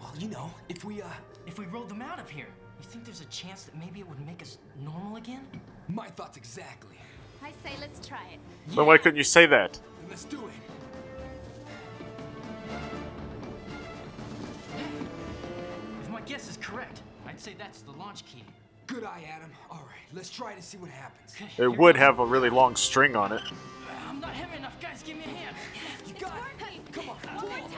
well, 0.03 0.13
you 0.19 0.29
know, 0.29 0.51
if 0.69 0.85
we, 0.85 1.01
uh, 1.01 1.07
If 1.47 1.59
we 1.59 1.67
rolled 1.67 1.89
them 1.89 2.03
out 2.03 2.19
of 2.21 2.29
here, 2.31 2.47
you 2.81 2.85
think 2.89 3.05
there's 3.05 3.21
a 3.21 3.27
chance 3.27 3.65
that 3.65 3.77
maybe 3.77 4.01
it 4.01 4.09
would 4.09 4.25
make 4.27 4.43
us 4.43 4.59
normal 4.85 5.17
again? 5.17 5.47
my 5.89 6.07
thoughts 6.07 6.37
exactly. 6.37 6.97
I 7.43 7.51
say 7.63 7.75
let's 7.81 8.07
try 8.07 8.23
it. 8.33 8.39
Then 8.75 8.87
why 8.87 8.97
couldn't 8.99 9.17
you 9.17 9.25
say 9.25 9.47
that? 9.47 9.73
Then 9.75 10.09
let's 10.11 10.25
do 10.25 10.39
it. 10.47 10.53
If 16.03 16.09
my 16.11 16.21
guess 16.23 16.49
is 16.49 16.57
correct, 16.59 17.03
I'd 17.27 17.41
say 17.41 17.55
that's 17.59 17.83
the 17.83 17.91
launch 17.93 18.25
key. 18.25 18.45
Good 18.87 19.05
eye, 19.05 19.25
Adam. 19.37 19.51
All 19.71 19.85
right, 19.89 20.07
let's 20.15 20.31
try 20.31 20.55
to 20.55 20.63
see 20.63 20.79
what 20.79 20.91
happens. 20.91 21.35
It 21.59 21.77
would 21.77 21.97
have 21.97 22.21
a 22.21 22.25
really 22.25 22.51
long 22.51 22.77
string 22.77 23.17
on 23.17 23.33
it. 23.33 23.43
I'm 24.09 24.21
not 24.21 24.31
heavy 24.31 24.57
enough, 24.57 24.79
guys. 24.81 25.03
Give 25.03 25.17
me 25.17 25.25
a 25.25 25.29
hand. 25.29 25.57
You 26.07 26.15
got 26.21 26.35
it. 26.61 26.93
Come 26.93 27.11
on, 27.11 27.17
pull. 27.39 27.49
Pull, 27.49 27.69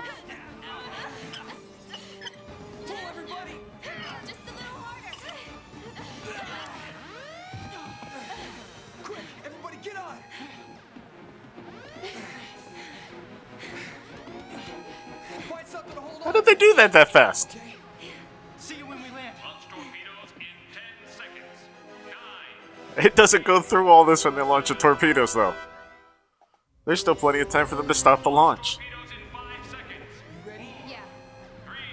they 16.55 16.67
do 16.67 16.75
that 16.75 16.93
that 16.93 17.11
fast? 17.11 17.57
See 18.59 18.77
you 18.77 18.87
when 18.87 19.03
we 19.03 19.11
land. 19.11 19.35
It 22.97 23.17
doesn't 23.17 23.45
go 23.45 23.61
through 23.61 23.89
all 23.89 24.05
this 24.05 24.25
when 24.25 24.37
they 24.37 24.43
launch 24.43 24.69
the 24.69 24.75
torpedoes, 24.75 25.35
though. 25.35 25.55
There's 26.85 27.01
still 27.01 27.17
plenty 27.17 27.41
of 27.41 27.49
time 27.49 27.67
for 27.67 27.75
them 27.75 27.89
to 27.89 27.95
stop 27.95 28.23
the 28.23 28.31
launch. 28.31 28.79
Yeah. 30.87 31.01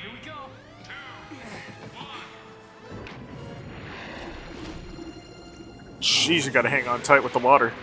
Here 0.04 0.12
we 0.14 0.20
go. 0.24 0.36
Jeez, 6.02 6.46
you 6.46 6.52
gotta 6.52 6.70
hang 6.70 6.88
on 6.88 7.02
tight 7.02 7.24
with 7.24 7.34
the 7.34 7.40
water. 7.40 7.74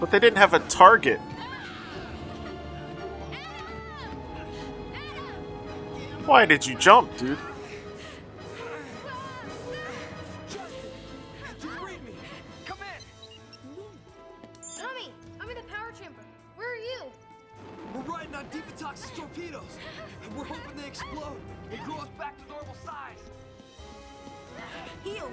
But 0.00 0.10
they 0.10 0.18
didn't 0.18 0.38
have 0.38 0.54
a 0.54 0.60
target. 0.60 1.20
Why 6.24 6.44
did 6.44 6.66
you 6.66 6.76
jump, 6.76 7.16
dude? 7.16 7.38
Come 12.66 12.78
in. 12.80 13.02
Tommy, 14.76 15.12
I'm 15.40 15.48
in 15.48 15.56
the 15.56 15.62
power 15.62 15.90
chamber. 16.00 16.20
Where 16.56 16.70
are 16.70 16.76
you? 16.76 17.04
We're 17.94 18.02
riding 18.02 18.34
on 18.34 18.44
Divatox's 18.50 19.10
torpedoes. 19.16 19.78
And 20.22 20.36
we're 20.36 20.44
hoping 20.44 20.76
they 20.76 20.86
explode 20.86 21.40
and 21.70 21.82
grow 21.84 21.96
us 21.96 22.08
back 22.18 22.36
to 22.42 22.48
normal 22.48 22.76
size. 22.84 23.22
Ew, 25.04 25.12
ew, 25.12 25.24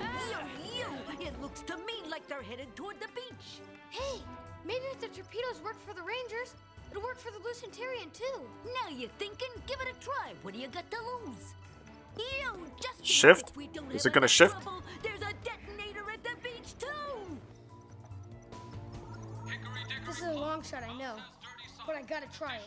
ew. 0.77 1.25
It 1.27 1.41
looks 1.41 1.61
to 1.63 1.75
me 1.77 2.03
like 2.09 2.27
they're 2.27 2.41
headed 2.41 2.73
toward 2.75 2.99
the 3.01 3.07
beach. 3.13 3.59
Hey, 3.89 4.21
maybe 4.65 4.85
if 4.91 4.99
the 4.99 5.07
torpedoes 5.07 5.61
work 5.63 5.79
for 5.87 5.93
the 5.93 6.01
Rangers, 6.01 6.55
it'll 6.91 7.03
work 7.03 7.19
for 7.19 7.31
the 7.31 7.39
Blue 7.39 7.53
Centurion 7.53 8.09
too. 8.11 8.41
Now 8.65 8.89
you're 8.89 9.09
thinking? 9.19 9.49
Give 9.67 9.79
it 9.81 9.87
a 9.95 9.99
try. 10.03 10.33
What 10.41 10.53
do 10.53 10.59
you 10.59 10.67
got 10.67 10.89
to 10.91 10.97
lose? 10.97 11.53
Ew, 12.17 12.65
just 12.81 13.05
Shift? 13.05 13.51
we 13.57 13.67
don't 13.67 13.91
Is 13.91 14.05
it 14.05 14.13
gonna 14.13 14.27
shift? 14.27 14.61
trouble, 14.61 14.81
There's 15.03 15.19
a 15.21 15.33
detonator 15.43 16.03
at 16.13 16.23
the 16.23 16.29
beach 16.41 16.73
too. 16.79 17.37
This 20.05 20.17
is 20.19 20.23
a 20.23 20.31
long 20.33 20.61
shot, 20.63 20.83
I 20.83 20.97
know. 20.97 21.15
but 21.85 21.95
I 21.97 22.01
gotta 22.03 22.27
try 22.37 22.55
it. 22.55 22.61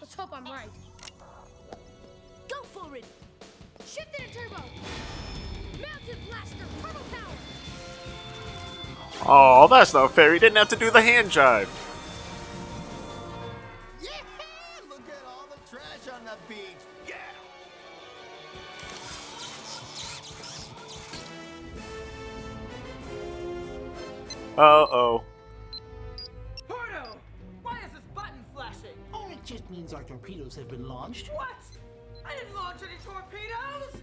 Let's 0.00 0.14
hope 0.14 0.30
I'm 0.32 0.44
right. 0.46 0.70
Go 2.48 2.62
for 2.62 2.96
it! 2.96 3.04
Shift 3.86 4.18
into 4.18 4.32
turbo! 4.32 4.62
Mounted 5.78 6.18
blaster, 6.26 6.56
turbo 6.82 6.98
power! 7.12 7.36
Oh, 9.26 9.68
that's 9.68 9.92
not 9.94 10.12
fair. 10.12 10.32
He 10.32 10.38
didn't 10.38 10.56
have 10.56 10.68
to 10.70 10.76
do 10.76 10.90
the 10.90 11.02
hand 11.02 11.30
jive. 11.30 11.68
Yeah! 14.02 14.10
Look 14.88 15.02
at 15.08 15.24
all 15.26 15.46
the 15.50 15.58
trash 15.70 16.08
on 16.12 16.24
the 16.24 16.36
beach. 16.48 16.58
Yeah! 17.06 17.16
Uh 24.56 24.86
oh. 24.90 25.22
Porto! 26.66 27.18
Why 27.62 27.78
is 27.84 27.92
this 27.92 28.02
button 28.14 28.44
flashing? 28.54 28.96
Oh, 29.14 29.28
it 29.30 29.44
just 29.44 29.68
means 29.70 29.92
our 29.94 30.02
torpedoes 30.02 30.56
have 30.56 30.68
been 30.68 30.88
launched. 30.88 31.28
What? 31.34 31.48
I 32.24 32.36
didn't 32.36 32.54
launch 32.54 32.80
any 32.82 32.98
torpedoes! 33.04 34.02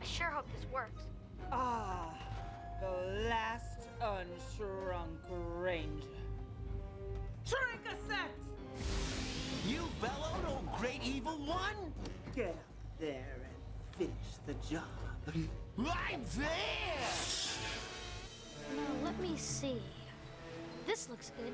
I 0.00 0.04
sure 0.04 0.26
hope 0.26 0.46
this 0.54 0.66
works. 0.72 1.02
Ah, 1.52 2.12
the 2.80 3.28
last 3.28 3.88
unshrunk 4.00 5.18
ranger. 5.58 6.06
Shrink 7.44 7.84
a 7.86 7.96
set! 8.08 8.30
You 9.66 9.88
bellowed, 10.00 10.44
oh 10.48 10.62
great 10.78 11.02
evil 11.02 11.36
one? 11.46 11.92
Get 12.34 12.48
up 12.48 12.56
there 12.98 13.36
and 13.44 13.98
finish 13.98 14.12
the 14.46 14.54
job. 14.74 14.84
Right 15.76 16.24
there! 16.36 16.48
Now, 18.74 19.04
let 19.04 19.20
me 19.20 19.36
see. 19.36 19.82
This 20.86 21.08
looks 21.10 21.32
good. 21.36 21.52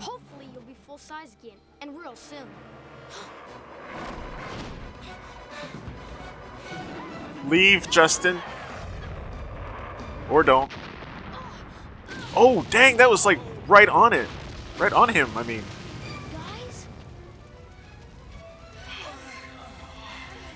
Hopefully, 0.00 0.48
you'll 0.52 0.62
be 0.62 0.76
full 0.86 0.98
size 0.98 1.36
again, 1.42 1.58
and 1.82 1.98
real 1.98 2.16
soon. 2.16 2.48
Leave, 7.46 7.88
Justin. 7.90 8.40
Or 10.30 10.42
don't. 10.42 10.70
Oh, 12.34 12.66
dang, 12.70 12.96
that 12.96 13.08
was 13.08 13.24
like 13.24 13.38
right 13.68 13.88
on 13.88 14.12
it. 14.12 14.28
Right 14.78 14.92
on 14.92 15.08
him, 15.08 15.30
I 15.36 15.44
mean. 15.44 15.62
Guys? 16.32 16.86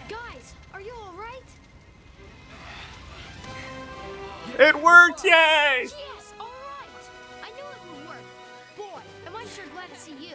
Guys, 0.09 0.55
are 0.75 0.81
you 0.81 0.93
alright? 0.93 1.45
It 4.59 4.83
worked, 4.83 5.25
yay! 5.25 5.31
Yes, 5.85 6.35
alright! 6.39 6.51
I 7.43 7.51
knew 7.55 7.63
it 7.63 7.97
would 7.97 8.09
work. 8.09 8.25
Boy, 8.77 9.01
am 9.27 9.37
I 9.37 9.45
sure 9.47 9.65
glad 9.73 9.89
to 9.95 9.99
see 9.99 10.13
you. 10.13 10.35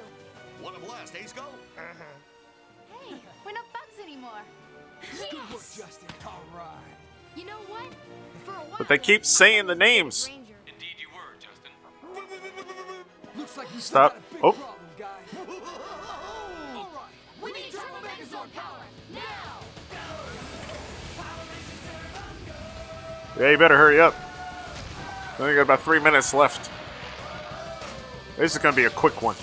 What 0.62 0.76
a 0.76 0.80
blast, 0.80 1.14
Ace 1.16 1.34
Go? 1.34 1.44
Hey, 1.76 3.16
we're 3.46 3.52
not 3.52 3.66
bugs 3.74 4.02
anymore. 4.02 4.42
Good 5.18 5.34
work, 5.34 5.50
Justin. 5.52 6.08
All 6.26 6.42
right. 6.56 6.66
You 7.36 7.46
know 7.46 7.58
what? 7.68 7.92
For 8.44 8.52
a 8.52 8.54
while, 8.56 8.76
But 8.78 8.88
they 8.88 8.98
keep 8.98 9.26
saying 9.26 9.68
the 9.68 9.76
names. 9.76 10.28
Indeed 10.28 10.96
you 11.00 11.08
were, 11.14 11.36
Justin. 11.40 11.72
Looks 13.38 13.58
like 13.58 13.68
you 13.74 13.80
Stop. 13.80 14.16
still 14.16 14.22
got 14.22 14.22
a 14.22 14.34
big 14.34 14.44
Oh. 14.44 14.52
problem, 14.52 14.90
guy. 14.98 15.08
All 16.78 16.90
right. 16.94 17.44
We 17.44 17.52
need 17.54 17.72
Turbo 17.72 18.08
Megazord 18.08 18.54
power, 18.54 18.84
now! 19.14 19.60
Yeah, 23.40 23.52
you 23.52 23.58
better 23.58 23.78
hurry 23.78 24.00
up. 24.00 24.16
We 25.38 25.44
only 25.44 25.56
got 25.56 25.64
about 25.64 25.82
three 25.82 26.00
minutes 26.00 26.34
left. 26.34 26.70
This 28.38 28.54
is 28.54 28.58
gonna 28.58 28.76
be 28.76 28.86
a 28.86 28.90
quick 28.90 29.22
one. 29.22 29.36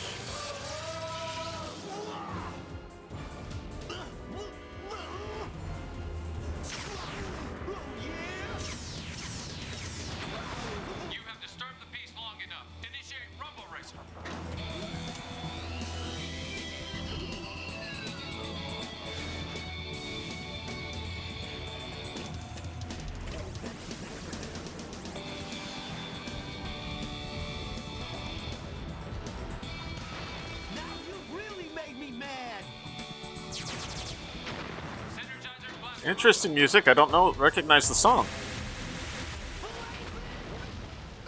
Interesting 36.05 36.53
music. 36.53 36.89
I 36.89 36.95
don't 36.95 37.13
know, 37.13 37.33
recognize 37.35 37.89
the 37.89 37.95
song. 37.95 38.27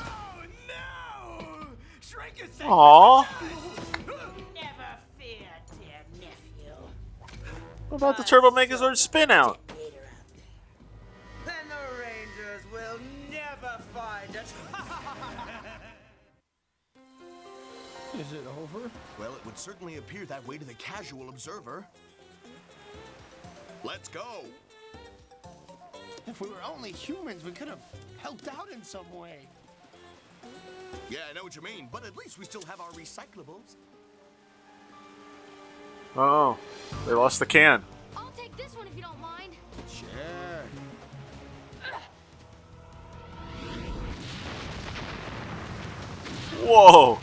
Oh 0.01 0.43
no! 0.67 1.67
Shrink-a-Sec. 2.01 2.67
Aww. 2.67 3.25
Never 4.53 4.99
fear, 5.19 5.49
dear 5.79 6.03
nephew. 6.19 6.75
What 7.89 7.99
about 7.99 8.17
the 8.17 8.25
Turbo 8.25 8.51
Megazord 8.51 8.97
spin 8.97 9.31
out? 9.31 9.61
Then 11.47 11.55
the 11.69 11.77
Rangers 12.03 12.65
will 12.73 12.99
never 13.31 13.81
find 13.95 14.35
it. 14.35 14.53
Is 18.19 18.33
it 18.33 18.45
over? 18.61 18.91
Well, 19.21 19.35
it 19.35 19.45
would 19.45 19.59
certainly 19.59 19.99
appear 19.99 20.25
that 20.27 20.45
way 20.49 20.59
to 20.59 20.65
the 20.65 20.75
casual 20.75 21.29
observer. 21.29 21.87
Let's 23.85 24.09
go. 24.09 24.45
If 26.27 26.41
we 26.41 26.49
were 26.49 26.63
only 26.67 26.93
humans, 26.93 27.45
we 27.45 27.53
could 27.53 27.69
have 27.69 27.81
helped 28.19 28.49
out 28.49 28.69
in 28.73 28.83
some 28.83 29.11
way. 29.13 29.47
Yeah, 31.11 31.19
I 31.29 31.35
know 31.35 31.43
what 31.43 31.55
you 31.55 31.63
mean, 31.63 31.89
but 31.93 32.05
at 32.05 32.17
least 32.17 32.39
we 32.39 32.45
still 32.45 32.63
have 32.63 32.81
our 32.81 32.91
recyclables. 32.91 33.77
Oh, 36.17 36.57
they 37.07 37.13
lost 37.13 37.41
the 37.41 37.47
can. 37.47 37.83
I'll 38.17 38.31
take 38.37 38.57
this 38.57 38.77
one 38.77 38.87
if 38.87 38.95
you 38.97 39.03
don't 39.03 39.21
mind. 39.21 39.53
Sure. 39.89 40.09
Whoa. 46.65 47.19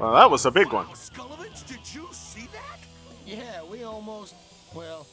Well, 0.00 0.14
that 0.14 0.30
was 0.30 0.46
a 0.46 0.50
big 0.50 0.72
one. 0.72 0.86
Wow, 0.88 0.94
Skullovich, 0.94 1.66
did 1.68 1.94
you 1.94 2.08
see 2.10 2.48
that? 2.52 2.80
Yeah, 3.24 3.62
we 3.62 3.84
almost. 3.84 4.34
Well, 4.74 5.06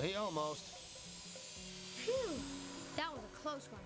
we 0.00 0.14
almost. 0.14 0.75
Phew, 2.06 2.34
that 2.96 3.12
was 3.12 3.20
a 3.24 3.36
close 3.36 3.68
one. 3.72 3.80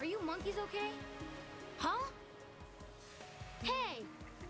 Are 0.00 0.04
you 0.04 0.20
monkeys 0.22 0.56
okay? 0.64 0.90
Huh? 1.78 2.04
Hey, 3.62 4.02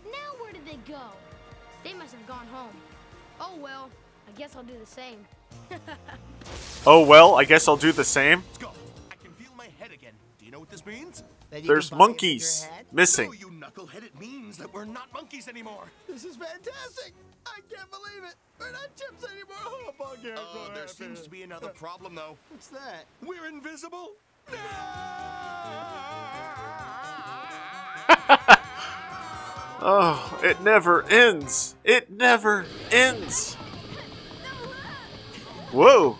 now 0.05 0.33
where 0.39 0.51
did 0.51 0.65
they 0.65 0.79
go? 0.91 1.01
They 1.83 1.93
must 1.93 2.15
have 2.15 2.25
gone 2.25 2.47
home. 2.47 2.75
Oh 3.39 3.55
well, 3.57 3.91
I 4.27 4.31
guess 4.39 4.55
I'll 4.55 4.63
do 4.63 4.77
the 4.79 4.85
same. 4.87 5.25
Oh 6.87 7.05
well, 7.05 7.35
I 7.35 7.43
guess 7.43 7.67
I'll 7.67 7.77
do 7.77 7.91
the 7.91 8.03
same. 8.03 8.43
Let's 8.47 8.57
go. 8.57 8.71
I 9.11 9.15
can 9.23 9.31
feel 9.33 9.53
my 9.55 9.67
head 9.77 9.91
again. 9.91 10.13
Do 10.39 10.45
you 10.45 10.51
know 10.51 10.59
what 10.59 10.71
this 10.71 10.83
means? 10.83 11.23
That 11.51 11.63
you 11.63 11.67
There's 11.67 11.89
can 11.89 11.97
buy 11.97 12.05
it 12.05 12.07
with 12.07 12.15
monkeys 12.15 12.67
missing. 12.91 13.25
No, 13.27 13.33
you 13.33 13.47
knucklehead, 13.47 14.05
it 14.05 14.19
means 14.19 14.57
that 14.57 14.73
we're 14.73 14.85
not 14.85 15.13
monkeys 15.13 15.47
anymore. 15.47 15.83
This 16.07 16.23
is 16.23 16.37
fantastic! 16.37 17.13
I 17.45 17.59
can't 17.69 17.91
believe 17.91 18.23
it! 18.23 18.35
We're 18.57 18.71
not 18.71 18.87
chimps 18.95 19.29
anymore! 19.29 19.57
Oh, 19.65 19.91
Bughead, 19.99 20.37
Oh, 20.37 20.71
there 20.73 20.87
seems 20.87 21.21
to 21.21 21.29
be 21.29 21.43
another 21.43 21.67
problem, 21.67 22.15
though. 22.15 22.37
What's 22.49 22.67
that? 22.67 23.05
We're 23.21 23.47
invisible. 23.47 24.13
Oh, 29.83 30.39
it 30.43 30.61
never 30.61 31.03
ends. 31.09 31.75
It 31.83 32.11
never 32.11 32.65
ends. 32.91 33.55
Whoa. 35.71 36.17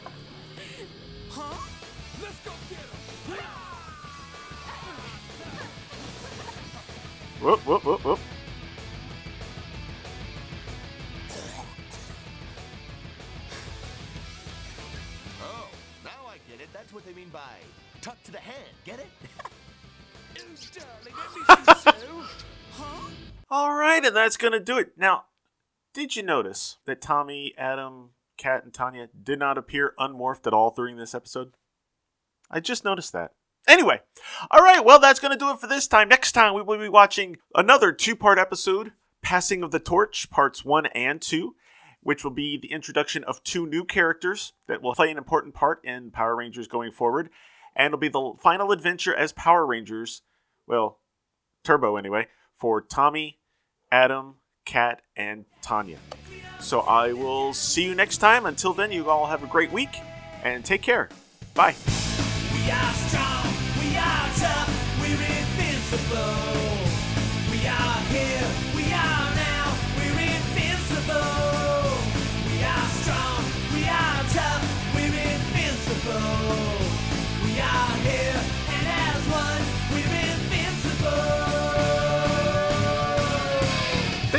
Whoop, 7.42 7.66
whoop, 7.66 7.84
whoop, 7.84 8.06
whoop. 8.06 8.20
Oh, 15.42 15.68
now 16.04 16.28
I 16.28 16.36
get 16.48 16.62
it. 16.62 16.70
That's 16.72 16.94
what 16.94 17.04
they 17.04 17.14
mean 17.14 17.30
by 17.30 17.40
tuck 18.02 18.22
to 18.26 18.32
the 18.32 18.38
hand. 18.38 18.70
Get 18.86 19.00
it? 19.00 19.08
All 23.50 23.74
right, 23.74 24.06
and 24.06 24.16
that's 24.16 24.38
going 24.38 24.54
to 24.54 24.60
do 24.60 24.78
it. 24.78 24.92
Now, 24.96 25.26
did 25.96 26.16
you 26.16 26.22
notice 26.22 26.78
that 26.86 27.02
Tommy, 27.02 27.56
Adam, 27.58 28.12
Kat, 28.38 28.64
and 28.64 28.72
Tanya 28.74 29.10
did 29.20 29.40
not 29.40 29.58
appear 29.58 29.96
unmorphed 30.00 30.46
at 30.46 30.54
all 30.54 30.70
during 30.70 30.98
this 30.98 31.16
episode? 31.16 31.54
I 32.52 32.60
just 32.60 32.86
noticed 32.86 33.14
that. 33.14 33.32
Anyway, 33.72 34.02
all 34.52 34.62
right, 34.62 34.84
well, 34.84 35.00
that's 35.00 35.22
going 35.22 35.32
to 35.32 35.40
do 35.40 35.50
it 35.50 35.58
for 35.62 35.66
this 35.66 35.88
time. 35.88 36.10
Next 36.10 36.34
time, 36.34 36.54
we 36.54 36.62
will 36.62 36.78
be 36.78 36.90
watching 36.90 37.38
another 37.56 37.94
two 37.94 38.18
part 38.18 38.38
episode 38.38 38.92
Passing 39.22 39.64
of 39.64 39.72
the 39.72 39.80
Torch, 39.80 40.30
parts 40.30 40.66
one 40.66 40.88
and 40.88 41.22
two, 41.22 41.56
which 42.02 42.26
will 42.26 42.32
be 42.32 42.60
the 42.62 42.74
introduction 42.74 43.24
of 43.24 43.42
two 43.44 43.66
new 43.66 43.86
characters 43.86 44.52
that 44.68 44.82
will 44.82 44.94
play 44.94 45.10
an 45.10 45.18
important 45.18 45.54
part 45.54 45.80
in 45.86 46.12
Power 46.12 46.36
Rangers 46.36 46.68
going 46.68 46.92
forward. 46.92 47.30
And 47.74 47.86
it'll 47.88 47.98
be 47.98 48.10
the 48.10 48.34
final 48.44 48.74
adventure 48.74 49.16
as 49.16 49.32
Power 49.32 49.66
Rangers, 49.66 50.24
well, 50.68 51.00
Turbo 51.64 51.96
anyway, 51.96 52.28
for 52.54 52.82
Tommy, 52.82 53.40
Adam, 53.90 54.36
Kat, 54.66 55.02
and 55.16 55.46
Tanya. 55.62 56.00
So 56.60 56.82
I 56.82 57.14
will 57.14 57.54
see 57.54 57.86
you 57.86 57.96
next 57.96 58.18
time. 58.18 58.46
Until 58.46 58.74
then, 58.74 58.92
you 58.92 59.10
all 59.10 59.28
have 59.28 59.44
a 59.44 59.48
great 59.48 59.72
week 59.72 59.96
and 60.44 60.66
take 60.66 60.82
care. 60.82 61.08
Bye. 61.56 61.76
Invincible. 65.94 66.61